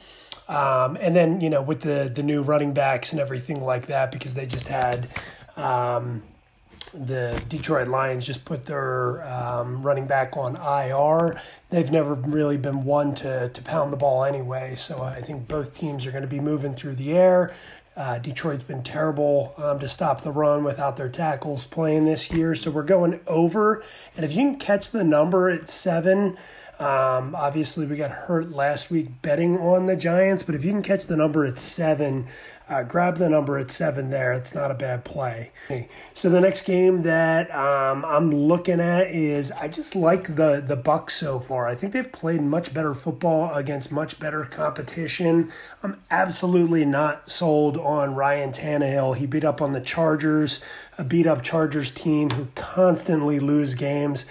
Um, 0.48 0.96
and 1.00 1.16
then, 1.16 1.40
you 1.40 1.50
know, 1.50 1.62
with 1.62 1.80
the, 1.80 2.08
the 2.14 2.22
new 2.22 2.42
running 2.42 2.72
backs 2.72 3.10
and 3.10 3.20
everything 3.20 3.60
like 3.60 3.86
that, 3.86 4.12
because 4.12 4.36
they 4.36 4.46
just 4.46 4.68
had, 4.68 5.08
um, 5.56 6.22
the 6.92 7.42
Detroit 7.48 7.88
Lions 7.88 8.26
just 8.26 8.44
put 8.44 8.64
their 8.64 9.22
um, 9.26 9.82
running 9.82 10.06
back 10.06 10.36
on 10.36 10.56
IR. 10.56 11.40
They've 11.70 11.90
never 11.90 12.14
really 12.14 12.56
been 12.56 12.84
one 12.84 13.14
to, 13.16 13.48
to 13.48 13.62
pound 13.62 13.92
the 13.92 13.96
ball 13.96 14.24
anyway. 14.24 14.74
So 14.76 15.02
I 15.02 15.20
think 15.20 15.48
both 15.48 15.74
teams 15.74 16.06
are 16.06 16.10
going 16.10 16.22
to 16.22 16.28
be 16.28 16.40
moving 16.40 16.74
through 16.74 16.96
the 16.96 17.12
air. 17.12 17.54
Uh, 17.96 18.18
Detroit's 18.18 18.62
been 18.62 18.82
terrible 18.82 19.52
um, 19.58 19.78
to 19.80 19.88
stop 19.88 20.22
the 20.22 20.30
run 20.30 20.64
without 20.64 20.96
their 20.96 21.08
tackles 21.08 21.64
playing 21.64 22.04
this 22.04 22.30
year. 22.30 22.54
So 22.54 22.70
we're 22.70 22.82
going 22.82 23.20
over. 23.26 23.82
And 24.16 24.24
if 24.24 24.32
you 24.32 24.38
can 24.38 24.58
catch 24.58 24.90
the 24.90 25.04
number 25.04 25.50
at 25.50 25.68
seven, 25.68 26.36
um, 26.80 27.34
obviously, 27.34 27.84
we 27.84 27.96
got 27.96 28.10
hurt 28.10 28.52
last 28.52 28.90
week 28.90 29.20
betting 29.20 29.58
on 29.58 29.84
the 29.84 29.96
Giants, 29.96 30.42
but 30.42 30.54
if 30.54 30.64
you 30.64 30.72
can 30.72 30.82
catch 30.82 31.06
the 31.06 31.16
number 31.16 31.44
at 31.44 31.58
seven, 31.58 32.26
uh, 32.70 32.84
grab 32.84 33.16
the 33.16 33.28
number 33.28 33.58
at 33.58 33.70
seven 33.70 34.10
there. 34.10 34.32
It's 34.32 34.54
not 34.54 34.70
a 34.70 34.74
bad 34.74 35.04
play. 35.04 35.50
So 36.14 36.30
the 36.30 36.40
next 36.40 36.62
game 36.62 37.02
that 37.02 37.50
um, 37.50 38.04
I'm 38.04 38.30
looking 38.30 38.80
at 38.80 39.08
is 39.08 39.50
I 39.52 39.66
just 39.66 39.96
like 39.96 40.36
the 40.36 40.62
the 40.64 40.76
Bucks 40.76 41.14
so 41.14 41.40
far. 41.40 41.66
I 41.66 41.74
think 41.74 41.92
they've 41.92 42.10
played 42.10 42.42
much 42.42 42.72
better 42.72 42.94
football 42.94 43.52
against 43.54 43.90
much 43.90 44.20
better 44.20 44.44
competition. 44.44 45.50
I'm 45.82 46.00
absolutely 46.10 46.84
not 46.84 47.28
sold 47.28 47.76
on 47.76 48.14
Ryan 48.14 48.50
Tannehill. 48.50 49.16
He 49.16 49.26
beat 49.26 49.44
up 49.44 49.60
on 49.60 49.72
the 49.72 49.80
Chargers, 49.80 50.60
a 50.96 51.02
beat 51.02 51.26
up 51.26 51.42
Chargers 51.42 51.90
team 51.90 52.30
who 52.30 52.48
constantly 52.54 53.40
lose 53.40 53.74
games 53.74 54.26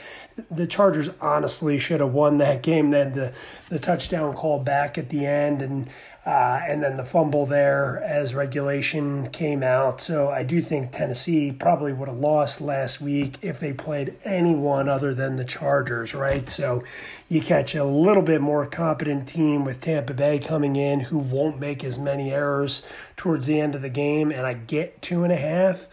the 0.50 0.68
Chargers 0.68 1.10
honestly 1.22 1.78
should 1.78 2.00
have 2.00 2.14
won 2.14 2.38
that 2.38 2.62
game. 2.62 2.92
Then 2.92 3.14
the 3.14 3.34
the 3.70 3.80
touchdown 3.80 4.34
call 4.34 4.60
back 4.60 4.98
at 4.98 5.10
the 5.10 5.26
end, 5.26 5.62
and 5.62 5.90
uh, 6.26 6.62
and 6.68 6.84
then 6.84 6.98
the 6.98 7.04
fumble 7.04 7.46
there 7.46 8.02
as 8.04 8.36
regulation 8.36 9.30
came 9.30 9.64
out. 9.64 10.00
So 10.00 10.30
I 10.30 10.44
do 10.44 10.62
think 10.62 10.92
Tennessee 10.92 11.52
probably 11.52 11.94
would 11.94 12.08
have 12.08 12.18
lost 12.18 12.62
last 12.62 13.02
week 13.02 13.38
if 13.42 13.60
they 13.60 13.74
played 13.74 14.16
anyone 14.24 14.88
other 14.88 15.14
than 15.14 15.38
the 15.38 15.46
Chargers, 15.46 16.14
right? 16.14 16.48
So 16.48 16.84
you 17.30 17.42
catch 17.42 17.74
a 17.74 17.84
little 17.84 18.22
bit 18.22 18.42
more 18.42 18.66
competent 18.66 19.28
team 19.28 19.66
with 19.66 19.82
Tampa 19.82 20.14
Bay 20.14 20.40
coming 20.40 20.76
in 20.76 21.00
who 21.02 21.18
won't 21.18 21.60
make 21.60 21.84
as 21.84 21.98
many 21.98 22.32
errors 22.32 22.88
towards 23.16 23.46
the 23.46 23.60
end 23.60 23.74
of 23.74 23.82
the 23.82 23.90
game, 23.90 24.32
and 24.32 24.46
I 24.46 24.54
get 24.54 25.02
two 25.02 25.24
and 25.24 25.34
a 25.34 25.38
half. 25.38 25.88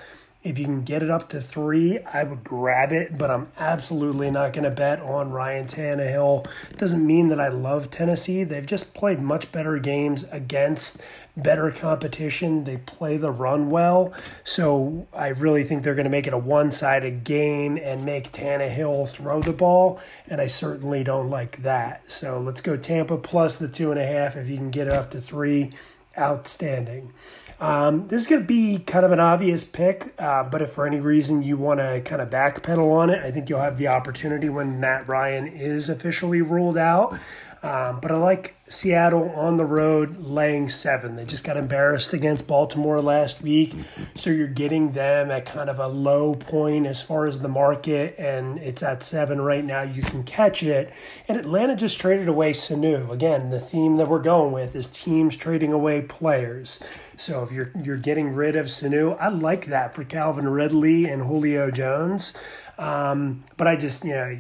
If 0.47 0.61
you 0.61 0.65
can 0.65 0.85
get 0.85 1.03
it 1.03 1.11
up 1.11 1.29
to 1.31 1.41
three, 1.41 1.99
I 1.99 2.23
would 2.23 2.45
grab 2.45 2.93
it, 2.93 3.19
but 3.19 3.33
I'm 3.33 3.49
absolutely 3.59 4.31
not 4.31 4.53
going 4.53 4.63
to 4.63 4.71
bet 4.71 5.01
on 5.01 5.33
Ryan 5.33 5.67
Tannehill. 5.67 6.47
Doesn't 6.77 7.05
mean 7.05 7.27
that 7.29 7.41
I 7.41 7.49
love 7.49 7.91
Tennessee. 7.91 8.45
They've 8.45 8.65
just 8.65 8.95
played 8.95 9.21
much 9.21 9.51
better 9.51 9.77
games 9.81 10.25
against 10.31 11.03
better 11.37 11.73
competition. 11.73 12.63
They 12.63 12.77
play 12.77 13.17
the 13.17 13.33
run 13.33 13.71
well. 13.71 14.15
So 14.45 15.09
I 15.13 15.29
really 15.31 15.65
think 15.65 15.83
they're 15.83 15.97
going 15.97 16.05
to 16.05 16.11
make 16.11 16.29
it 16.29 16.33
a 16.33 16.39
one 16.39 16.71
sided 16.71 17.25
game 17.25 17.77
and 17.77 18.05
make 18.05 18.31
Tannehill 18.31 19.09
throw 19.09 19.43
the 19.43 19.53
ball. 19.53 19.99
And 20.29 20.41
I 20.41 20.47
certainly 20.47 21.03
don't 21.03 21.29
like 21.29 21.65
that. 21.65 22.09
So 22.09 22.41
let's 22.41 22.61
go 22.61 22.77
Tampa 22.77 23.17
plus 23.17 23.57
the 23.57 23.67
two 23.67 23.91
and 23.91 23.99
a 23.99 24.07
half 24.07 24.37
if 24.37 24.49
you 24.49 24.59
can 24.59 24.71
get 24.71 24.87
it 24.87 24.93
up 24.93 25.11
to 25.11 25.21
three 25.21 25.73
outstanding. 26.19 27.13
Um, 27.59 28.09
this 28.09 28.21
is 28.21 28.27
going 28.27 28.43
to 28.43 28.47
be 28.47 28.79
kind 28.81 29.07
of 29.07 29.13
an 29.13 29.21
obvious 29.21 29.65
pick, 29.65 30.13
uh, 30.19 30.43
but 30.43 30.61
if 30.61 30.73
for 30.73 30.87
any 30.87 31.01
reason 31.01 31.43
you 31.43 31.57
want 31.57 31.81
to 31.81 32.03
kind 32.05 32.21
of 32.21 32.29
backpedal 32.29 32.91
on 32.91 33.09
it, 33.09 33.25
I 33.25 33.31
think 33.31 33.49
you'll 33.49 33.61
have 33.61 33.79
the 33.79 33.89
opportunity 33.89 34.51
when 34.51 34.79
Matt 34.79 35.09
Ryan 35.09 35.47
is 35.47 35.89
officially 35.89 36.43
ruled 36.43 36.77
out. 36.77 37.19
Um, 37.63 38.01
but 38.01 38.13
I 38.13 38.17
like 38.17 38.57
Seattle 38.69 39.31
on 39.31 39.57
the 39.57 39.65
road 39.65 40.19
laying 40.19 40.69
seven. 40.69 41.17
They 41.17 41.25
just 41.25 41.45
got 41.45 41.57
embarrassed 41.57 42.13
against 42.13 42.47
Baltimore 42.47 43.01
last 43.01 43.43
week. 43.43 43.75
So 44.15 44.31
you're 44.31 44.47
getting 44.47 44.93
them 44.93 45.31
at 45.31 45.47
kind 45.47 45.71
of 45.71 45.79
a 45.79 45.87
low 45.87 46.35
point 46.35 46.87
as 46.87 47.03
far 47.03 47.27
as 47.27 47.41
the 47.41 47.49
market, 47.49 48.15
and 48.19 48.59
it's 48.59 48.83
at 48.83 49.03
seven 49.03 49.41
right 49.41 49.65
now. 49.65 49.83
You 49.83 50.03
can 50.03 50.23
catch 50.23 50.63
it. 50.63 50.93
And 51.29 51.39
Atlanta 51.39 51.77
just 51.77 51.99
traded 51.99 52.29
away 52.29 52.53
Sanu. 52.53 53.11
Again, 53.11 53.51
the 53.51 53.61
theme 53.61 53.97
that 53.97 54.09
we're 54.09 54.19
going 54.21 54.53
with 54.53 54.75
is 54.77 54.89
teams 54.89 55.37
trading 55.37 55.73
away 55.73 56.03
players. 56.03 56.83
So 57.17 57.43
if 57.43 57.51
you're 57.51 57.73
you're 57.83 57.97
getting 57.97 58.35
rid 58.35 58.57
of 58.57 58.67
Sanu, 58.67 59.17
I 59.19 59.29
like 59.29 59.67
that 59.67 59.95
for 59.95 60.05
Calvin 60.05 60.49
Ridley 60.49 61.07
and 61.07 61.23
Julio 61.23 61.71
Jones. 61.71 62.37
Um, 62.79 63.45
but 63.57 63.67
I 63.67 63.77
just, 63.77 64.05
you 64.05 64.13
know, 64.13 64.39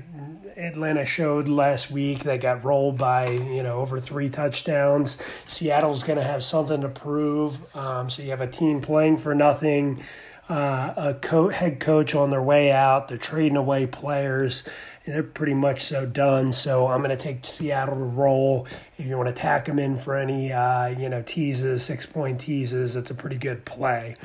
Atlanta 0.56 1.06
showed 1.06 1.48
last 1.48 1.90
week 1.90 2.24
they 2.24 2.38
got 2.38 2.64
rolled 2.64 2.98
by, 2.98 3.28
you 3.30 3.62
know, 3.62 3.78
over 3.78 4.00
three 4.00 4.28
touchdowns. 4.28 5.22
Seattle's 5.46 6.02
going 6.04 6.18
to 6.18 6.24
have 6.24 6.42
something 6.42 6.80
to 6.82 6.88
prove. 6.88 7.74
Um, 7.76 8.10
so 8.10 8.22
you 8.22 8.30
have 8.30 8.40
a 8.40 8.46
team 8.46 8.80
playing 8.80 9.18
for 9.18 9.34
nothing, 9.34 10.02
uh, 10.48 10.94
a 10.96 11.14
co- 11.14 11.48
head 11.48 11.80
coach 11.80 12.14
on 12.14 12.30
their 12.30 12.42
way 12.42 12.70
out. 12.70 13.08
They're 13.08 13.18
trading 13.18 13.56
away 13.56 13.86
players. 13.86 14.66
They're 15.06 15.22
pretty 15.22 15.54
much 15.54 15.82
so 15.82 16.06
done. 16.06 16.52
So 16.52 16.88
I'm 16.88 16.98
going 16.98 17.16
to 17.16 17.22
take 17.22 17.44
Seattle 17.44 17.94
to 17.94 18.04
roll. 18.04 18.66
If 18.98 19.06
you 19.06 19.16
want 19.16 19.34
to 19.34 19.40
tack 19.40 19.66
them 19.66 19.78
in 19.78 19.96
for 19.98 20.16
any, 20.16 20.52
uh, 20.52 20.88
you 20.88 21.08
know, 21.08 21.22
teases, 21.22 21.84
six 21.84 22.06
point 22.06 22.40
teases, 22.40 22.96
it's 22.96 23.10
a 23.10 23.14
pretty 23.14 23.36
good 23.36 23.64
play. 23.64 24.16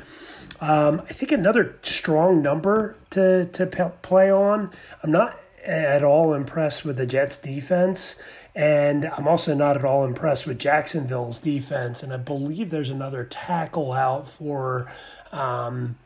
Um, 0.60 1.02
I 1.02 1.14
think 1.14 1.32
another 1.32 1.78
strong 1.82 2.42
number 2.42 2.96
to 3.12 3.46
to 3.46 3.66
play 4.02 4.32
on. 4.32 4.72
I'm 5.04 5.12
not 5.12 5.40
at 5.66 6.04
all 6.04 6.34
impressed 6.34 6.86
with 6.86 6.98
the 6.98 7.06
Jets 7.06 7.38
defense. 7.38 8.20
And 8.54 9.06
I'm 9.06 9.28
also 9.28 9.54
not 9.54 9.78
at 9.78 9.86
all 9.86 10.04
impressed 10.04 10.46
with 10.46 10.60
Jacksonville's 10.60 11.40
defense. 11.40 12.04
And 12.04 12.12
I 12.12 12.18
believe 12.18 12.70
there's 12.70 12.90
another 12.90 13.24
tackle 13.24 13.94
out 13.94 14.28
for 14.28 14.92
um, 15.32 15.98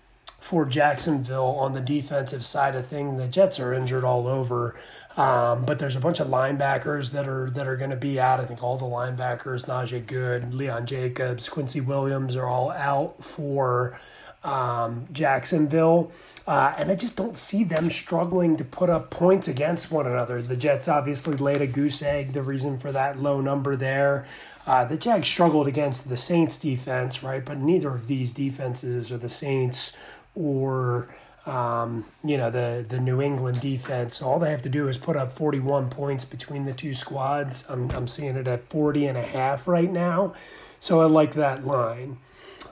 for 0.45 0.63
Jacksonville 0.63 1.57
on 1.57 1.73
the 1.73 1.81
defensive 1.81 2.45
side 2.45 2.75
of 2.75 2.85
things. 2.85 3.19
The 3.19 3.27
Jets 3.27 3.59
are 3.59 3.73
injured 3.73 4.03
all 4.03 4.27
over. 4.27 4.75
Um, 5.17 5.65
but 5.65 5.79
there's 5.79 5.95
a 5.95 5.99
bunch 5.99 6.19
of 6.19 6.27
linebackers 6.27 7.13
that 7.13 7.27
are 7.27 7.49
that 7.49 7.65
are 7.65 7.75
going 7.75 7.89
to 7.89 7.95
be 7.95 8.19
out. 8.19 8.39
I 8.39 8.45
think 8.45 8.61
all 8.61 8.77
the 8.77 8.85
linebackers, 8.85 9.65
Najee 9.65 10.05
Goode, 10.05 10.53
Leon 10.53 10.85
Jacobs, 10.85 11.49
Quincy 11.49 11.81
Williams, 11.81 12.35
are 12.35 12.45
all 12.45 12.69
out 12.69 13.23
for 13.25 13.99
um, 14.43 15.07
Jacksonville. 15.11 16.11
Uh, 16.45 16.75
and 16.77 16.91
I 16.91 16.95
just 16.95 17.17
don't 17.17 17.37
see 17.37 17.63
them 17.63 17.89
struggling 17.89 18.55
to 18.57 18.63
put 18.63 18.91
up 18.91 19.09
points 19.09 19.47
against 19.47 19.91
one 19.91 20.05
another. 20.05 20.43
The 20.43 20.57
Jets 20.57 20.87
obviously 20.87 21.37
laid 21.37 21.61
a 21.61 21.67
goose 21.67 22.03
egg, 22.03 22.33
the 22.33 22.43
reason 22.43 22.77
for 22.77 22.91
that 22.91 23.19
low 23.19 23.41
number 23.41 23.75
there. 23.75 24.27
Uh, 24.67 24.85
the 24.85 24.97
Jags 24.97 25.27
struggled 25.27 25.67
against 25.67 26.09
the 26.09 26.17
Saints 26.17 26.59
defense, 26.59 27.23
right? 27.23 27.43
But 27.43 27.57
neither 27.57 27.89
of 27.89 28.05
these 28.05 28.31
defenses 28.31 29.11
or 29.11 29.17
the 29.17 29.29
Saints 29.29 29.95
or. 30.35 31.15
Um, 31.47 32.05
you 32.23 32.37
know 32.37 32.49
the 32.49 32.83
the 32.89 32.99
New 32.99 33.21
England 33.21 33.61
defense. 33.61 34.19
All 34.19 34.39
they 34.39 34.49
have 34.49 34.63
to 34.63 34.69
do 34.69 34.87
is 34.87 34.97
put 34.97 35.15
up 35.15 35.31
41 35.31 35.91
points 35.91 36.25
between 36.25 36.65
the 36.65 36.73
two 36.73 36.95
squads. 36.95 37.69
I'm 37.69 37.91
I'm 37.91 38.07
seeing 38.07 38.35
it 38.35 38.47
at 38.47 38.67
40 38.67 39.05
and 39.05 39.15
a 39.15 39.21
half 39.21 39.67
right 39.67 39.91
now. 39.91 40.33
So 40.79 41.01
I 41.01 41.05
like 41.05 41.35
that 41.35 41.65
line. 41.65 42.17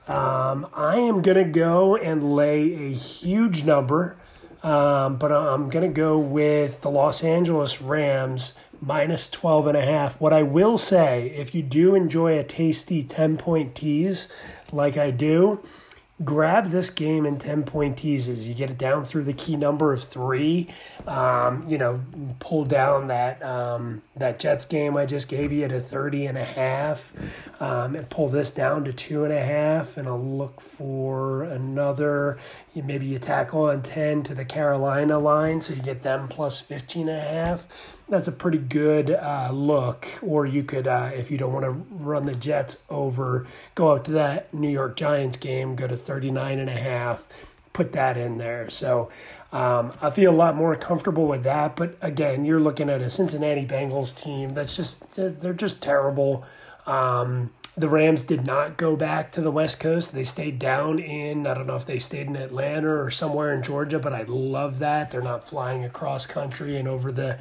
Um, 0.07 0.67
I 0.73 0.97
am 0.97 1.21
to 1.37 1.43
go 1.45 1.95
and 1.95 2.35
lay 2.35 2.73
a 2.73 2.91
huge 2.91 3.63
number, 3.63 4.17
um, 4.61 5.15
but 5.15 5.31
I'm 5.31 5.69
to 5.83 5.93
go 5.93 6.19
with 6.19 6.81
the 6.81 6.89
Los 6.89 7.23
Angeles 7.23 7.81
Rams 7.81 8.53
minus 8.81 9.29
12 9.29 9.67
and 9.67 9.77
a 9.77 9.85
half. 9.85 10.19
What 10.19 10.33
I 10.33 10.43
will 10.43 10.77
say, 10.77 11.29
if 11.29 11.55
you 11.55 11.61
do 11.63 11.95
enjoy 11.95 12.37
a 12.37 12.43
tasty 12.43 13.01
10 13.01 13.37
point 13.37 13.75
tease 13.75 14.31
like 14.71 14.97
I 14.97 15.09
do, 15.09 15.63
grab 16.23 16.67
this 16.67 16.89
game 16.89 17.25
in 17.25 17.37
10 17.37 17.63
point 17.63 17.97
teases. 17.97 18.47
You 18.47 18.55
get 18.55 18.69
it 18.69 18.77
down 18.77 19.05
through 19.05 19.23
the 19.23 19.33
key 19.33 19.55
number 19.55 19.93
of 19.93 20.03
three. 20.03 20.69
Um, 21.07 21.67
you 21.67 21.77
know, 21.77 22.01
pull 22.39 22.65
down 22.65 23.07
that 23.07 23.43
um, 23.43 24.01
that 24.15 24.39
Jets 24.39 24.65
game 24.65 24.95
I 24.95 25.05
just 25.05 25.27
gave 25.27 25.51
you 25.51 25.65
a 25.65 25.79
30 25.79 26.25
and 26.25 26.37
a 26.37 26.43
half. 26.43 27.13
Um, 27.59 27.95
and 27.95 28.09
pull 28.09 28.29
this 28.29 28.51
down 28.51 28.83
to 28.85 28.93
two 28.93 29.23
and 29.23 29.33
a 29.33 29.43
half. 29.43 29.97
And 29.97 30.07
I'll 30.07 30.19
look 30.19 30.61
for 30.61 31.43
another, 31.43 32.37
maybe 32.75 33.05
you 33.05 33.19
tackle 33.19 33.63
on 33.65 33.81
10 33.81 34.23
to 34.23 34.35
the 34.35 34.45
Carolina 34.45 35.19
line. 35.19 35.61
So 35.61 35.73
you 35.73 35.81
get 35.81 36.03
them 36.03 36.27
plus 36.27 36.59
15 36.59 37.09
and 37.09 37.17
a 37.17 37.21
half 37.21 37.67
that's 38.09 38.27
a 38.27 38.31
pretty 38.31 38.57
good 38.57 39.11
uh, 39.11 39.49
look. 39.51 40.07
Or 40.21 40.45
you 40.45 40.63
could, 40.63 40.87
uh, 40.87 41.11
if 41.13 41.31
you 41.31 41.37
don't 41.37 41.53
want 41.53 41.65
to 41.65 41.71
run 41.71 42.25
the 42.25 42.35
Jets 42.35 42.83
over, 42.89 43.47
go 43.75 43.95
up 43.95 44.03
to 44.05 44.11
that 44.11 44.53
New 44.53 44.69
York 44.69 44.95
Giants 44.95 45.37
game, 45.37 45.75
go 45.75 45.87
to 45.87 45.97
39 45.97 46.59
and 46.59 46.69
a 46.69 46.73
half, 46.73 47.55
put 47.71 47.93
that 47.93 48.17
in 48.17 48.37
there. 48.37 48.69
So 48.69 49.09
um, 49.51 49.93
I 50.01 50.09
feel 50.09 50.31
a 50.31 50.35
lot 50.35 50.55
more 50.55 50.75
comfortable 50.75 51.27
with 51.27 51.43
that. 51.43 51.75
But 51.75 51.97
again, 52.01 52.45
you're 52.45 52.59
looking 52.59 52.89
at 52.89 53.01
a 53.01 53.09
Cincinnati 53.09 53.65
Bengals 53.65 54.15
team 54.19 54.53
that's 54.53 54.75
just, 54.75 55.15
they're 55.15 55.53
just 55.53 55.81
terrible. 55.81 56.45
Um, 56.85 57.51
the 57.75 57.89
Rams 57.89 58.21
did 58.21 58.45
not 58.45 58.77
go 58.77 58.95
back 58.95 59.31
to 59.31 59.41
the 59.41 59.49
West 59.49 59.79
Coast. 59.79 60.13
They 60.13 60.25
stayed 60.25 60.59
down 60.59 60.99
in, 60.99 61.47
I 61.47 61.55
don't 61.55 61.65
know 61.65 61.75
if 61.75 61.87
they 61.87 61.97
stayed 61.97 62.27
in 62.27 62.35
Atlanta 62.35 62.89
or 62.89 63.09
somewhere 63.09 63.51
in 63.51 63.63
Georgia, 63.63 63.97
but 63.97 64.13
I 64.13 64.23
love 64.23 64.77
that. 64.79 65.09
They're 65.09 65.21
not 65.21 65.47
flying 65.47 65.83
across 65.83 66.27
country 66.27 66.77
and 66.77 66.87
over 66.87 67.11
the 67.11 67.39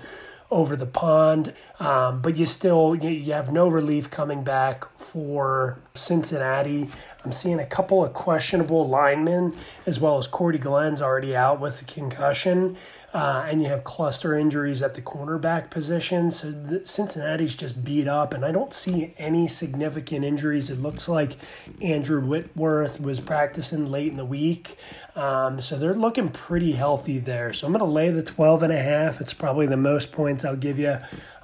over 0.52 0.76
the 0.76 0.86
pond. 0.86 1.54
Um, 1.80 2.22
but 2.22 2.36
you 2.36 2.46
still 2.46 2.94
you, 2.94 3.08
you 3.08 3.32
have 3.32 3.52
no 3.52 3.66
relief 3.66 4.10
coming 4.10 4.44
back 4.44 4.84
for 4.98 5.80
Cincinnati. 5.94 6.88
I'm 7.24 7.32
seeing 7.32 7.60
a 7.60 7.66
couple 7.66 8.04
of 8.04 8.12
questionable 8.12 8.88
linemen, 8.88 9.54
as 9.86 10.00
well 10.00 10.18
as 10.18 10.26
Cordy 10.26 10.58
Glenn's 10.58 11.02
already 11.02 11.36
out 11.36 11.60
with 11.60 11.82
a 11.82 11.84
concussion. 11.84 12.76
Uh, 13.14 13.44
and 13.46 13.60
you 13.60 13.68
have 13.68 13.84
cluster 13.84 14.34
injuries 14.34 14.82
at 14.82 14.94
the 14.94 15.02
cornerback 15.02 15.68
position. 15.70 16.30
So 16.30 16.50
the, 16.50 16.86
Cincinnati's 16.86 17.54
just 17.54 17.84
beat 17.84 18.08
up, 18.08 18.32
and 18.32 18.42
I 18.42 18.52
don't 18.52 18.72
see 18.72 19.14
any 19.18 19.46
significant 19.48 20.24
injuries. 20.24 20.70
It 20.70 20.80
looks 20.80 21.10
like 21.10 21.36
Andrew 21.82 22.22
Whitworth 22.22 23.00
was 23.00 23.20
practicing 23.20 23.90
late 23.90 24.08
in 24.08 24.16
the 24.16 24.24
week. 24.24 24.76
Um, 25.14 25.60
so 25.60 25.76
they're 25.76 25.94
looking 25.94 26.30
pretty 26.30 26.72
healthy 26.72 27.18
there. 27.18 27.52
So 27.52 27.66
I'm 27.66 27.74
going 27.74 27.84
to 27.84 27.92
lay 27.92 28.08
the 28.08 28.22
12 28.22 28.62
and 28.62 28.72
a 28.72 28.82
half. 28.82 29.20
It's 29.20 29.34
probably 29.34 29.66
the 29.66 29.76
most 29.76 30.10
points 30.10 30.42
I'll 30.44 30.56
give 30.56 30.78
you 30.78 30.98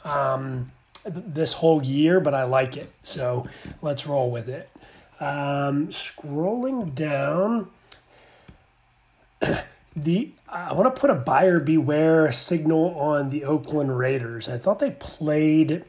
um, 0.04 0.72
this 1.08 1.54
whole 1.54 1.82
year, 1.82 2.20
but 2.20 2.34
I 2.34 2.44
like 2.44 2.76
it. 2.76 2.92
So 3.02 3.46
let's 3.82 4.06
roll 4.06 4.30
with 4.30 4.48
it. 4.48 4.70
Um, 5.20 5.88
scrolling 5.88 6.94
down. 6.94 7.68
the 9.96 10.32
I 10.50 10.72
want 10.72 10.94
to 10.94 10.98
put 10.98 11.10
a 11.10 11.14
buyer 11.14 11.60
beware 11.60 12.32
signal 12.32 12.94
on 12.98 13.30
the 13.30 13.44
Oakland 13.44 13.98
Raiders. 13.98 14.48
I 14.48 14.56
thought 14.56 14.78
they 14.78 14.92
played. 14.92 15.84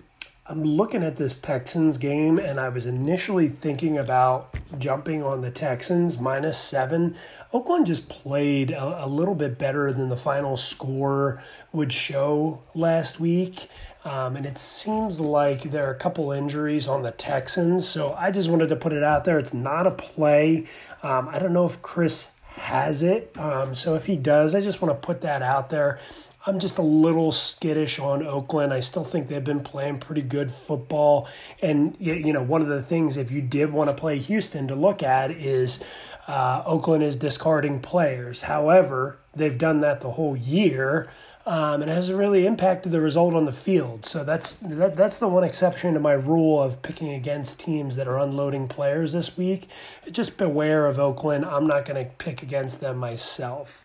I'm 0.47 0.63
looking 0.63 1.03
at 1.03 1.17
this 1.17 1.37
Texans 1.37 1.97
game, 1.97 2.39
and 2.39 2.59
I 2.59 2.69
was 2.69 2.85
initially 2.87 3.49
thinking 3.49 3.97
about 3.97 4.55
jumping 4.77 5.23
on 5.23 5.41
the 5.41 5.51
Texans 5.51 6.19
minus 6.19 6.57
seven. 6.57 7.15
Oakland 7.53 7.85
just 7.85 8.09
played 8.09 8.71
a, 8.71 9.05
a 9.05 9.07
little 9.07 9.35
bit 9.35 9.57
better 9.57 9.93
than 9.93 10.09
the 10.09 10.17
final 10.17 10.57
score 10.57 11.41
would 11.71 11.93
show 11.93 12.63
last 12.73 13.19
week. 13.19 13.69
Um, 14.05 14.37
and 14.37 14.45
it 14.45 14.57
seems 14.57 15.19
like 15.19 15.63
there 15.71 15.87
are 15.87 15.91
a 15.91 15.97
couple 15.97 16.31
injuries 16.31 16.87
on 16.87 17.03
the 17.03 17.11
Texans. 17.11 17.87
So 17.87 18.13
I 18.13 18.31
just 18.31 18.49
wanted 18.49 18.69
to 18.69 18.75
put 18.75 18.93
it 18.93 19.03
out 19.03 19.25
there. 19.25 19.37
It's 19.37 19.53
not 19.53 19.85
a 19.85 19.91
play. 19.91 20.67
Um, 21.03 21.27
I 21.27 21.39
don't 21.39 21.53
know 21.53 21.65
if 21.65 21.81
Chris 21.81 22.31
has 22.55 23.03
it. 23.03 23.31
Um, 23.37 23.75
so 23.75 23.95
if 23.95 24.05
he 24.05 24.15
does, 24.15 24.55
I 24.55 24.61
just 24.61 24.81
want 24.81 24.99
to 24.99 25.05
put 25.05 25.21
that 25.21 25.41
out 25.41 25.69
there. 25.69 25.99
I'm 26.45 26.59
just 26.59 26.77
a 26.77 26.81
little 26.81 27.33
skittish 27.33 27.99
on 27.99 28.25
Oakland. 28.25 28.73
I 28.73 28.79
still 28.79 29.03
think 29.03 29.27
they've 29.27 29.43
been 29.43 29.59
playing 29.59 29.99
pretty 29.99 30.21
good 30.21 30.51
football. 30.51 31.27
And, 31.61 31.95
you 31.99 32.31
know, 32.31 32.41
one 32.41 32.61
of 32.61 32.69
the 32.69 32.81
things, 32.81 33.17
if 33.17 33.29
you 33.29 33.41
did 33.41 33.73
want 33.73 33.89
to 33.89 33.93
play 33.93 34.17
Houston 34.17 34.67
to 34.69 34.75
look 34.75 35.03
at, 35.03 35.31
is 35.31 35.83
uh, 36.27 36.63
Oakland 36.65 37.03
is 37.03 37.17
discarding 37.17 37.81
players. 37.81 38.43
However, 38.43 39.19
they've 39.35 39.57
done 39.57 39.81
that 39.81 39.99
the 39.99 40.11
whole 40.11 40.37
year 40.37 41.09
um, 41.49 41.81
and 41.81 41.89
it 41.89 41.95
hasn't 41.95 42.19
really 42.19 42.45
impacted 42.45 42.91
the 42.91 43.01
result 43.01 43.33
on 43.33 43.45
the 43.45 43.51
field. 43.51 44.05
So 44.05 44.23
that's 44.23 44.57
that, 44.57 44.95
that's 44.95 45.17
the 45.17 45.27
one 45.27 45.43
exception 45.43 45.95
to 45.95 45.99
my 45.99 46.13
rule 46.13 46.61
of 46.61 46.83
picking 46.83 47.11
against 47.11 47.59
teams 47.59 47.95
that 47.95 48.07
are 48.07 48.19
unloading 48.19 48.67
players 48.67 49.13
this 49.13 49.35
week. 49.35 49.67
Just 50.11 50.37
beware 50.37 50.85
of 50.85 50.99
Oakland. 50.99 51.45
I'm 51.45 51.65
not 51.65 51.85
going 51.85 52.05
to 52.05 52.11
pick 52.19 52.43
against 52.43 52.81
them 52.81 52.97
myself. 52.97 53.83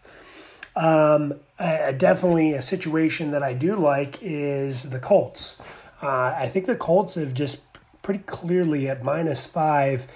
Um, 0.76 1.36
definitely 1.58 2.52
a 2.52 2.60
situation 2.60 3.30
that 3.30 3.42
I 3.42 3.54
do 3.54 3.76
like 3.76 4.18
is 4.20 4.90
the 4.90 4.98
Colts. 4.98 5.62
Uh, 6.02 6.34
I 6.36 6.48
think 6.48 6.66
the 6.66 6.76
Colts 6.76 7.14
have 7.14 7.32
just 7.32 7.62
pretty 8.02 8.24
clearly 8.26 8.90
at 8.90 9.02
minus 9.02 9.46
five. 9.46 10.06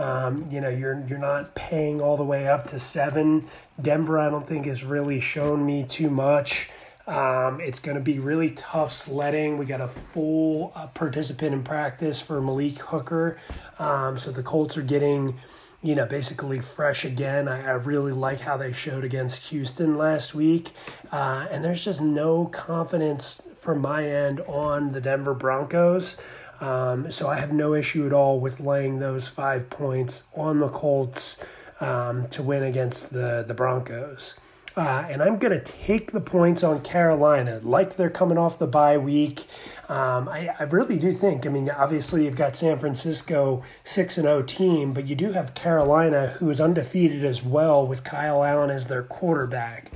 Um, 0.00 0.48
you 0.50 0.60
know, 0.60 0.70
you're 0.70 1.04
you're 1.06 1.20
not 1.20 1.54
paying 1.54 2.00
all 2.00 2.16
the 2.16 2.24
way 2.24 2.48
up 2.48 2.66
to 2.70 2.80
seven. 2.80 3.46
Denver, 3.80 4.18
I 4.18 4.28
don't 4.28 4.44
think 4.44 4.66
has 4.66 4.82
really 4.82 5.20
shown 5.20 5.64
me 5.64 5.84
too 5.84 6.10
much. 6.10 6.68
Um, 7.06 7.60
it's 7.60 7.78
going 7.78 7.96
to 7.96 8.02
be 8.02 8.18
really 8.18 8.50
tough 8.50 8.92
sledding. 8.92 9.58
We 9.58 9.66
got 9.66 9.80
a 9.80 9.88
full 9.88 10.72
uh, 10.74 10.88
participant 10.88 11.54
in 11.54 11.62
practice 11.62 12.20
for 12.20 12.40
Malik 12.40 12.78
Hooker. 12.78 13.38
Um, 13.78 14.18
so 14.18 14.32
the 14.32 14.42
Colts 14.42 14.76
are 14.76 14.82
getting, 14.82 15.38
you 15.82 15.94
know, 15.94 16.06
basically 16.06 16.60
fresh 16.60 17.04
again. 17.04 17.46
I, 17.46 17.64
I 17.64 17.72
really 17.74 18.12
like 18.12 18.40
how 18.40 18.56
they 18.56 18.72
showed 18.72 19.04
against 19.04 19.50
Houston 19.50 19.96
last 19.96 20.34
week. 20.34 20.72
Uh, 21.12 21.46
and 21.50 21.64
there's 21.64 21.84
just 21.84 22.02
no 22.02 22.46
confidence 22.46 23.40
from 23.54 23.80
my 23.80 24.08
end 24.08 24.40
on 24.40 24.90
the 24.92 25.00
Denver 25.00 25.34
Broncos. 25.34 26.16
Um, 26.60 27.12
so 27.12 27.28
I 27.28 27.38
have 27.38 27.52
no 27.52 27.74
issue 27.74 28.06
at 28.06 28.12
all 28.12 28.40
with 28.40 28.58
laying 28.58 28.98
those 28.98 29.28
five 29.28 29.70
points 29.70 30.24
on 30.34 30.58
the 30.58 30.68
Colts 30.68 31.40
um, 31.80 32.26
to 32.28 32.42
win 32.42 32.64
against 32.64 33.12
the, 33.12 33.44
the 33.46 33.54
Broncos. 33.54 34.34
Uh, 34.76 35.06
and 35.08 35.22
I'm 35.22 35.38
going 35.38 35.58
to 35.58 35.72
take 35.72 36.12
the 36.12 36.20
points 36.20 36.62
on 36.62 36.82
Carolina. 36.82 37.60
Like 37.62 37.96
they're 37.96 38.10
coming 38.10 38.36
off 38.36 38.58
the 38.58 38.66
bye 38.66 38.98
week. 38.98 39.46
Um, 39.88 40.28
I, 40.28 40.54
I 40.60 40.64
really 40.64 40.98
do 40.98 41.12
think, 41.12 41.46
I 41.46 41.48
mean, 41.48 41.70
obviously 41.70 42.26
you've 42.26 42.36
got 42.36 42.56
San 42.56 42.78
Francisco 42.78 43.64
6 43.84 44.18
and 44.18 44.26
0 44.26 44.42
team, 44.42 44.92
but 44.92 45.06
you 45.06 45.14
do 45.14 45.32
have 45.32 45.54
Carolina 45.54 46.26
who 46.26 46.50
is 46.50 46.60
undefeated 46.60 47.24
as 47.24 47.42
well 47.42 47.86
with 47.86 48.04
Kyle 48.04 48.44
Allen 48.44 48.68
as 48.68 48.88
their 48.88 49.02
quarterback. 49.02 49.90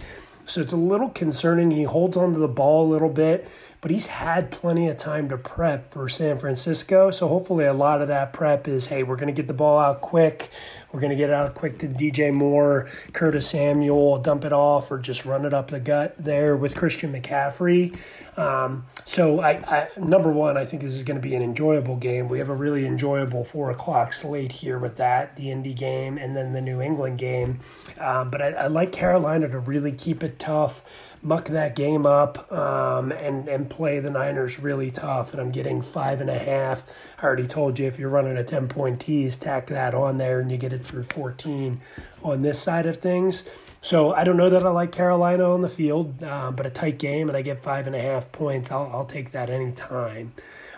So 0.46 0.62
it's 0.62 0.72
a 0.72 0.78
little 0.78 1.10
concerning. 1.10 1.72
He 1.72 1.84
holds 1.84 2.16
onto 2.16 2.40
the 2.40 2.48
ball 2.48 2.86
a 2.86 2.90
little 2.90 3.10
bit 3.10 3.46
but 3.80 3.90
he's 3.90 4.08
had 4.08 4.50
plenty 4.50 4.88
of 4.88 4.96
time 4.98 5.28
to 5.30 5.38
prep 5.38 5.90
for 5.90 6.08
San 6.08 6.38
Francisco. 6.38 7.10
So 7.10 7.28
hopefully, 7.28 7.64
a 7.64 7.72
lot 7.72 8.02
of 8.02 8.08
that 8.08 8.32
prep 8.32 8.68
is 8.68 8.88
hey, 8.88 9.02
we're 9.02 9.16
going 9.16 9.34
to 9.34 9.36
get 9.36 9.46
the 9.46 9.54
ball 9.54 9.78
out 9.78 10.00
quick. 10.02 10.50
We're 10.92 11.00
going 11.00 11.10
to 11.10 11.16
get 11.16 11.30
it 11.30 11.34
out 11.34 11.54
quick 11.54 11.78
to 11.78 11.86
DJ 11.86 12.32
Moore, 12.32 12.90
Curtis 13.12 13.48
Samuel, 13.48 14.18
dump 14.18 14.44
it 14.44 14.52
off, 14.52 14.90
or 14.90 14.98
just 14.98 15.24
run 15.24 15.44
it 15.44 15.54
up 15.54 15.68
the 15.68 15.80
gut 15.80 16.16
there 16.18 16.56
with 16.56 16.74
Christian 16.74 17.12
McCaffrey. 17.12 17.96
Um, 18.36 18.86
so, 19.04 19.40
I, 19.40 19.50
I, 19.66 19.88
number 19.96 20.32
one, 20.32 20.56
I 20.56 20.64
think 20.64 20.82
this 20.82 20.94
is 20.94 21.02
going 21.02 21.20
to 21.20 21.22
be 21.22 21.34
an 21.34 21.42
enjoyable 21.42 21.96
game. 21.96 22.28
We 22.28 22.38
have 22.38 22.48
a 22.48 22.54
really 22.54 22.86
enjoyable 22.86 23.44
four 23.44 23.70
o'clock 23.70 24.12
slate 24.12 24.52
here 24.52 24.78
with 24.78 24.96
that, 24.96 25.36
the 25.36 25.50
Indy 25.50 25.74
game, 25.74 26.18
and 26.18 26.36
then 26.36 26.52
the 26.52 26.60
New 26.60 26.80
England 26.80 27.18
game. 27.18 27.60
Um, 27.98 28.30
but 28.30 28.42
I, 28.42 28.48
I 28.50 28.66
like 28.66 28.92
Carolina 28.92 29.48
to 29.48 29.58
really 29.58 29.92
keep 29.92 30.24
it 30.24 30.38
tough 30.38 31.09
muck 31.22 31.46
that 31.46 31.76
game 31.76 32.06
up 32.06 32.50
um, 32.52 33.12
and 33.12 33.48
and 33.48 33.68
play 33.68 34.00
the 34.00 34.10
Niners 34.10 34.58
really 34.58 34.90
tough. 34.90 35.32
And 35.32 35.40
I'm 35.40 35.50
getting 35.50 35.82
five 35.82 36.20
and 36.20 36.30
a 36.30 36.38
half. 36.38 36.84
I 37.20 37.24
already 37.24 37.46
told 37.46 37.78
you 37.78 37.86
if 37.86 37.98
you're 37.98 38.10
running 38.10 38.36
a 38.36 38.44
ten 38.44 38.68
point 38.68 39.00
tease, 39.00 39.36
tack 39.36 39.66
that 39.66 39.94
on 39.94 40.18
there, 40.18 40.40
and 40.40 40.50
you 40.50 40.56
get 40.56 40.72
it 40.72 40.84
through 40.84 41.04
14 41.04 41.80
on 42.22 42.42
this 42.42 42.60
side 42.60 42.86
of 42.86 42.98
things. 42.98 43.48
So 43.82 44.12
I 44.12 44.24
don't 44.24 44.36
know 44.36 44.50
that 44.50 44.64
I 44.64 44.70
like 44.70 44.92
Carolina 44.92 45.50
on 45.52 45.62
the 45.62 45.68
field, 45.68 46.22
uh, 46.22 46.50
but 46.50 46.66
a 46.66 46.70
tight 46.70 46.98
game, 46.98 47.28
and 47.28 47.36
I 47.36 47.42
get 47.42 47.62
five 47.62 47.86
and 47.86 47.96
a 47.96 48.00
half 48.00 48.30
points. 48.30 48.70
I'll 48.70 48.90
I'll 48.92 49.06
take 49.06 49.32
that 49.32 49.48
anytime. 49.48 50.32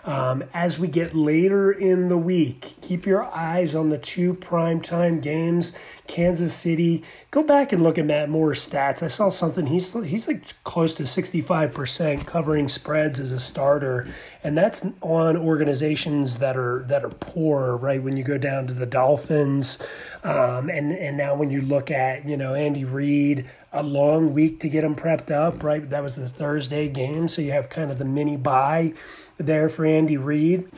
Um, 0.05 0.43
as 0.53 0.77
we 0.77 0.89
get 0.89 1.15
later 1.15 1.71
in 1.71 2.09
the 2.09 2.17
week, 2.17 2.75
keep 2.81 3.05
your 3.05 3.23
eyes 3.23 3.73
on 3.73 3.89
the 3.89 3.97
two 3.97 4.33
primetime 4.33 5.21
games. 5.21 5.71
Kansas 6.07 6.53
City. 6.53 7.03
Go 7.31 7.41
back 7.43 7.71
and 7.71 7.81
look 7.81 7.97
at 7.97 8.05
Matt 8.05 8.29
Moore's 8.29 8.67
stats. 8.67 9.01
I 9.01 9.07
saw 9.07 9.29
something. 9.29 9.67
He's 9.67 9.93
he's 10.03 10.27
like 10.27 10.61
close 10.65 10.93
to 10.95 11.07
sixty 11.07 11.41
five 11.41 11.73
percent 11.73 12.27
covering 12.27 12.67
spreads 12.67 13.19
as 13.19 13.31
a 13.31 13.39
starter, 13.39 14.07
and 14.43 14.57
that's 14.57 14.85
on 15.01 15.37
organizations 15.37 16.39
that 16.39 16.57
are 16.57 16.83
that 16.89 17.05
are 17.05 17.09
poor. 17.09 17.77
Right 17.77 18.03
when 18.03 18.17
you 18.17 18.23
go 18.23 18.37
down 18.37 18.67
to 18.67 18.73
the 18.73 18.85
Dolphins, 18.85 19.81
um, 20.23 20.69
and 20.69 20.91
and 20.91 21.15
now 21.15 21.35
when 21.35 21.49
you 21.49 21.61
look 21.61 21.89
at 21.89 22.25
you 22.27 22.35
know 22.35 22.53
Andy 22.53 22.83
Reid, 22.93 23.49
a 23.71 23.83
long 23.83 24.33
week 24.33 24.59
to 24.61 24.69
get 24.69 24.81
them 24.81 24.95
prepped 24.95 25.31
up. 25.31 25.63
Right, 25.63 25.89
that 25.89 26.03
was 26.03 26.15
the 26.15 26.29
Thursday 26.29 26.87
game, 26.87 27.27
so 27.27 27.41
you 27.41 27.51
have 27.51 27.69
kind 27.69 27.91
of 27.91 27.97
the 27.97 28.05
mini 28.05 28.37
bye 28.37 28.93
there 29.37 29.69
for 29.69 29.85
Andy 29.85 30.17
Reid. 30.17 30.69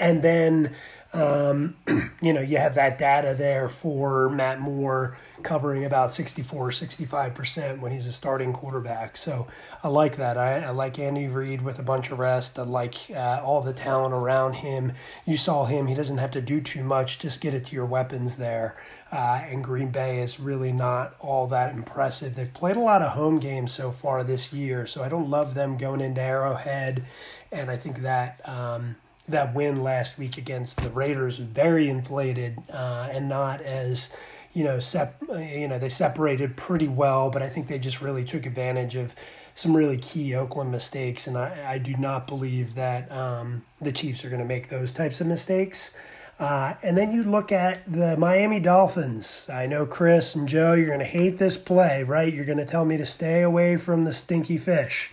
And 0.00 0.22
then, 0.22 0.74
um, 1.12 1.76
you 2.22 2.32
know, 2.32 2.40
you 2.40 2.58
have 2.58 2.74
that 2.74 2.98
data 2.98 3.34
there 3.36 3.68
for 3.68 4.28
Matt 4.28 4.60
Moore 4.60 5.16
covering 5.42 5.84
about 5.84 6.12
64, 6.12 6.70
65% 6.70 7.80
when 7.80 7.92
he's 7.92 8.06
a 8.06 8.12
starting 8.12 8.52
quarterback. 8.52 9.16
So 9.16 9.46
I 9.82 9.88
like 9.88 10.16
that. 10.16 10.36
I, 10.36 10.60
I 10.60 10.70
like 10.70 10.98
Andy 10.98 11.26
Reid 11.26 11.62
with 11.62 11.78
a 11.78 11.82
bunch 11.82 12.10
of 12.10 12.18
rest. 12.18 12.58
I 12.58 12.64
like 12.64 12.94
uh, 13.10 13.40
all 13.42 13.62
the 13.62 13.72
talent 13.72 14.14
around 14.14 14.54
him. 14.54 14.92
You 15.26 15.36
saw 15.36 15.64
him. 15.64 15.86
He 15.86 15.94
doesn't 15.94 16.18
have 16.18 16.32
to 16.32 16.42
do 16.42 16.60
too 16.60 16.84
much. 16.84 17.18
Just 17.18 17.40
get 17.40 17.54
it 17.54 17.64
to 17.64 17.74
your 17.74 17.86
weapons 17.86 18.36
there. 18.36 18.76
Uh, 19.10 19.40
and 19.48 19.64
Green 19.64 19.90
Bay 19.90 20.20
is 20.20 20.38
really 20.38 20.72
not 20.72 21.14
all 21.20 21.46
that 21.46 21.74
impressive. 21.74 22.34
They've 22.34 22.52
played 22.52 22.76
a 22.76 22.80
lot 22.80 23.00
of 23.00 23.12
home 23.12 23.38
games 23.38 23.72
so 23.72 23.90
far 23.90 24.22
this 24.22 24.52
year, 24.52 24.86
so 24.86 25.02
I 25.02 25.08
don't 25.08 25.30
love 25.30 25.54
them 25.54 25.78
going 25.78 26.02
into 26.02 26.20
Arrowhead 26.20 27.04
and 27.50 27.70
I 27.70 27.76
think 27.76 28.02
that 28.02 28.40
um, 28.48 28.96
that 29.28 29.54
win 29.54 29.82
last 29.82 30.18
week 30.18 30.36
against 30.36 30.80
the 30.80 30.88
Raiders 30.88 31.38
very 31.38 31.88
inflated 31.88 32.58
uh, 32.72 33.08
and 33.10 33.28
not 33.28 33.60
as 33.60 34.16
you 34.52 34.64
know 34.64 34.80
sep- 34.80 35.22
you 35.28 35.68
know 35.68 35.78
they 35.78 35.88
separated 35.88 36.56
pretty 36.56 36.88
well, 36.88 37.30
but 37.30 37.42
I 37.42 37.48
think 37.48 37.68
they 37.68 37.78
just 37.78 38.00
really 38.00 38.24
took 38.24 38.46
advantage 38.46 38.96
of 38.96 39.14
some 39.54 39.76
really 39.76 39.98
key 39.98 40.34
Oakland 40.34 40.70
mistakes, 40.70 41.26
and 41.26 41.36
I, 41.36 41.72
I 41.72 41.78
do 41.78 41.96
not 41.96 42.26
believe 42.26 42.74
that 42.74 43.10
um, 43.10 43.64
the 43.80 43.92
Chiefs 43.92 44.24
are 44.24 44.28
going 44.28 44.40
to 44.40 44.46
make 44.46 44.68
those 44.68 44.92
types 44.92 45.20
of 45.20 45.26
mistakes. 45.26 45.94
Uh, 46.38 46.74
and 46.84 46.96
then 46.96 47.10
you 47.10 47.24
look 47.24 47.50
at 47.50 47.90
the 47.90 48.16
Miami 48.16 48.60
Dolphins. 48.60 49.50
I 49.52 49.66
know 49.66 49.84
Chris 49.84 50.36
and 50.36 50.48
Joe, 50.48 50.74
you're 50.74 50.86
going 50.86 51.00
to 51.00 51.04
hate 51.04 51.38
this 51.38 51.56
play, 51.56 52.04
right? 52.04 52.32
You're 52.32 52.44
going 52.44 52.58
to 52.58 52.64
tell 52.64 52.84
me 52.84 52.96
to 52.96 53.06
stay 53.06 53.42
away 53.42 53.76
from 53.76 54.04
the 54.04 54.12
stinky 54.12 54.56
fish. 54.56 55.10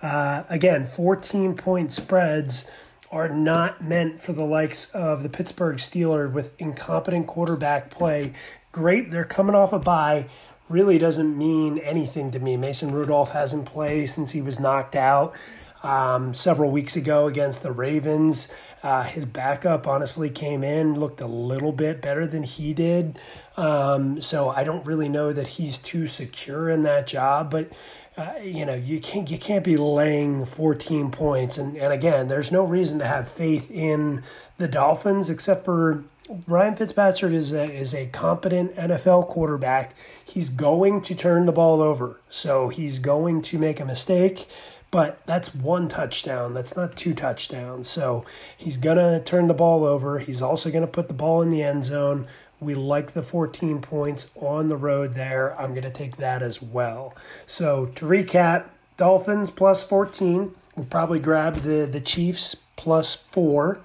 Uh, 0.00 0.44
again, 0.48 0.86
14 0.86 1.56
point 1.56 1.92
spreads 1.92 2.70
are 3.10 3.28
not 3.28 3.82
meant 3.82 4.20
for 4.20 4.32
the 4.32 4.44
likes 4.44 4.94
of 4.94 5.22
the 5.22 5.28
Pittsburgh 5.28 5.76
Steelers 5.76 6.32
with 6.32 6.58
incompetent 6.60 7.26
quarterback 7.26 7.90
play. 7.90 8.32
Great, 8.72 9.10
they're 9.10 9.24
coming 9.24 9.54
off 9.54 9.72
a 9.72 9.78
bye. 9.78 10.26
Really 10.68 10.98
doesn't 10.98 11.36
mean 11.36 11.78
anything 11.78 12.30
to 12.32 12.38
me. 12.38 12.56
Mason 12.56 12.92
Rudolph 12.92 13.32
hasn't 13.32 13.64
played 13.64 14.10
since 14.10 14.32
he 14.32 14.42
was 14.42 14.60
knocked 14.60 14.94
out 14.94 15.34
um, 15.82 16.34
several 16.34 16.70
weeks 16.70 16.96
ago 16.96 17.26
against 17.26 17.62
the 17.62 17.72
Ravens. 17.72 18.52
Uh, 18.82 19.04
his 19.04 19.24
backup 19.24 19.86
honestly 19.86 20.28
came 20.28 20.62
in, 20.62 21.00
looked 21.00 21.20
a 21.22 21.26
little 21.26 21.72
bit 21.72 22.02
better 22.02 22.26
than 22.26 22.42
he 22.42 22.74
did. 22.74 23.18
Um, 23.56 24.20
so 24.20 24.50
I 24.50 24.62
don't 24.64 24.84
really 24.84 25.08
know 25.08 25.32
that 25.32 25.48
he's 25.48 25.78
too 25.78 26.06
secure 26.06 26.68
in 26.68 26.82
that 26.82 27.06
job, 27.06 27.50
but. 27.50 27.72
Uh, 28.18 28.32
you 28.42 28.66
know 28.66 28.74
you 28.74 28.98
can't 28.98 29.30
you 29.30 29.38
can't 29.38 29.62
be 29.62 29.76
laying 29.76 30.44
14 30.44 31.12
points 31.12 31.56
and, 31.56 31.76
and 31.76 31.92
again 31.92 32.26
there's 32.26 32.50
no 32.50 32.64
reason 32.64 32.98
to 32.98 33.06
have 33.06 33.28
faith 33.28 33.70
in 33.70 34.24
the 34.56 34.66
Dolphins 34.66 35.30
except 35.30 35.64
for 35.64 36.02
Ryan 36.48 36.74
Fitzpatrick 36.74 37.32
is 37.32 37.52
a, 37.52 37.72
is 37.72 37.94
a 37.94 38.06
competent 38.08 38.74
NFL 38.74 39.28
quarterback. 39.28 39.94
He's 40.22 40.50
going 40.50 41.00
to 41.02 41.14
turn 41.14 41.46
the 41.46 41.52
ball 41.52 41.80
over. 41.80 42.20
So 42.28 42.68
he's 42.68 42.98
going 42.98 43.40
to 43.40 43.58
make 43.58 43.80
a 43.80 43.84
mistake 43.86 44.46
but 44.90 45.20
that's 45.26 45.54
one 45.54 45.88
touchdown. 45.88 46.54
That's 46.54 46.76
not 46.76 46.96
two 46.96 47.12
touchdowns. 47.12 47.88
So 47.88 48.24
he's 48.56 48.78
going 48.78 48.96
to 48.96 49.22
turn 49.22 49.46
the 49.46 49.54
ball 49.54 49.84
over. 49.84 50.18
He's 50.18 50.40
also 50.40 50.70
going 50.70 50.82
to 50.82 50.90
put 50.90 51.08
the 51.08 51.14
ball 51.14 51.42
in 51.42 51.50
the 51.50 51.62
end 51.62 51.84
zone. 51.84 52.26
We 52.60 52.74
like 52.74 53.12
the 53.12 53.22
14 53.22 53.80
points 53.80 54.30
on 54.34 54.68
the 54.68 54.76
road 54.76 55.14
there. 55.14 55.58
I'm 55.60 55.70
going 55.70 55.82
to 55.82 55.90
take 55.90 56.16
that 56.16 56.42
as 56.42 56.60
well. 56.60 57.14
So 57.46 57.86
to 57.86 58.04
recap, 58.04 58.66
Dolphins 58.96 59.50
plus 59.50 59.84
14. 59.84 60.54
We'll 60.74 60.86
probably 60.86 61.20
grab 61.20 61.56
the, 61.56 61.86
the 61.86 62.00
Chiefs 62.00 62.56
plus 62.76 63.16
four. 63.16 63.80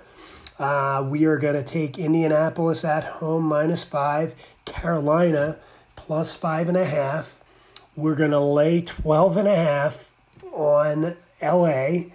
Uh, 0.59 1.05
we 1.07 1.25
are 1.25 1.37
going 1.37 1.55
to 1.55 1.63
take 1.63 1.97
Indianapolis 1.97 2.85
at 2.85 3.03
home 3.03 3.43
minus 3.43 3.83
five, 3.83 4.35
Carolina 4.65 5.57
plus 5.95 6.35
five 6.35 6.67
and 6.67 6.77
a 6.77 6.85
half. 6.85 7.39
We're 7.95 8.15
going 8.15 8.31
to 8.31 8.39
lay 8.39 8.81
12 8.81 9.37
and 9.37 9.47
a 9.47 9.55
half 9.55 10.11
on 10.51 11.15
LA. 11.41 12.05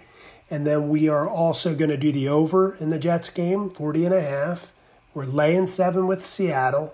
And 0.49 0.65
then 0.65 0.89
we 0.89 1.07
are 1.07 1.27
also 1.27 1.75
going 1.75 1.91
to 1.91 1.97
do 1.97 2.11
the 2.11 2.27
over 2.27 2.75
in 2.75 2.89
the 2.89 2.97
Jets 2.97 3.29
game, 3.29 3.69
40 3.69 4.05
and 4.05 4.15
a 4.15 4.21
half. 4.21 4.73
We're 5.13 5.25
laying 5.25 5.65
seven 5.65 6.07
with 6.07 6.25
Seattle. 6.25 6.93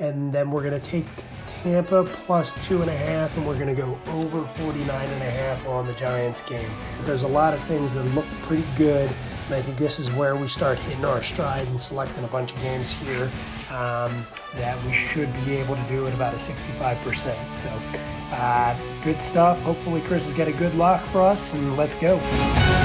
And 0.00 0.32
then 0.32 0.50
we're 0.50 0.62
going 0.62 0.80
to 0.80 0.90
take 0.90 1.06
Tampa 1.46 2.04
plus 2.04 2.52
two 2.66 2.82
and 2.82 2.90
a 2.90 2.96
half, 2.96 3.36
and 3.36 3.46
we're 3.46 3.54
going 3.54 3.74
to 3.74 3.80
go 3.80 3.98
over 4.08 4.44
49 4.44 4.88
and 4.88 5.22
a 5.22 5.30
half 5.30 5.66
on 5.68 5.86
the 5.86 5.92
Giants 5.94 6.42
game. 6.42 6.68
There's 7.04 7.22
a 7.22 7.28
lot 7.28 7.54
of 7.54 7.62
things 7.64 7.94
that 7.94 8.02
look 8.14 8.26
pretty 8.42 8.66
good. 8.76 9.10
And 9.46 9.54
I 9.54 9.62
think 9.62 9.76
this 9.76 10.00
is 10.00 10.10
where 10.12 10.36
we 10.36 10.48
start 10.48 10.78
hitting 10.78 11.04
our 11.04 11.22
stride 11.22 11.66
and 11.68 11.80
selecting 11.80 12.24
a 12.24 12.28
bunch 12.28 12.52
of 12.52 12.60
games 12.60 12.92
here 12.92 13.30
um, 13.70 14.26
that 14.56 14.82
we 14.84 14.92
should 14.92 15.32
be 15.44 15.56
able 15.56 15.76
to 15.76 15.82
do 15.82 16.06
at 16.06 16.14
about 16.14 16.34
a 16.34 16.38
65%. 16.38 17.54
So 17.54 17.70
uh, 18.32 18.76
good 19.04 19.22
stuff. 19.22 19.62
Hopefully, 19.62 20.00
Chris 20.02 20.26
has 20.28 20.36
got 20.36 20.48
a 20.48 20.52
good 20.52 20.74
lock 20.74 21.02
for 21.04 21.20
us, 21.20 21.54
and 21.54 21.76
let's 21.76 21.94
go. 21.94 22.83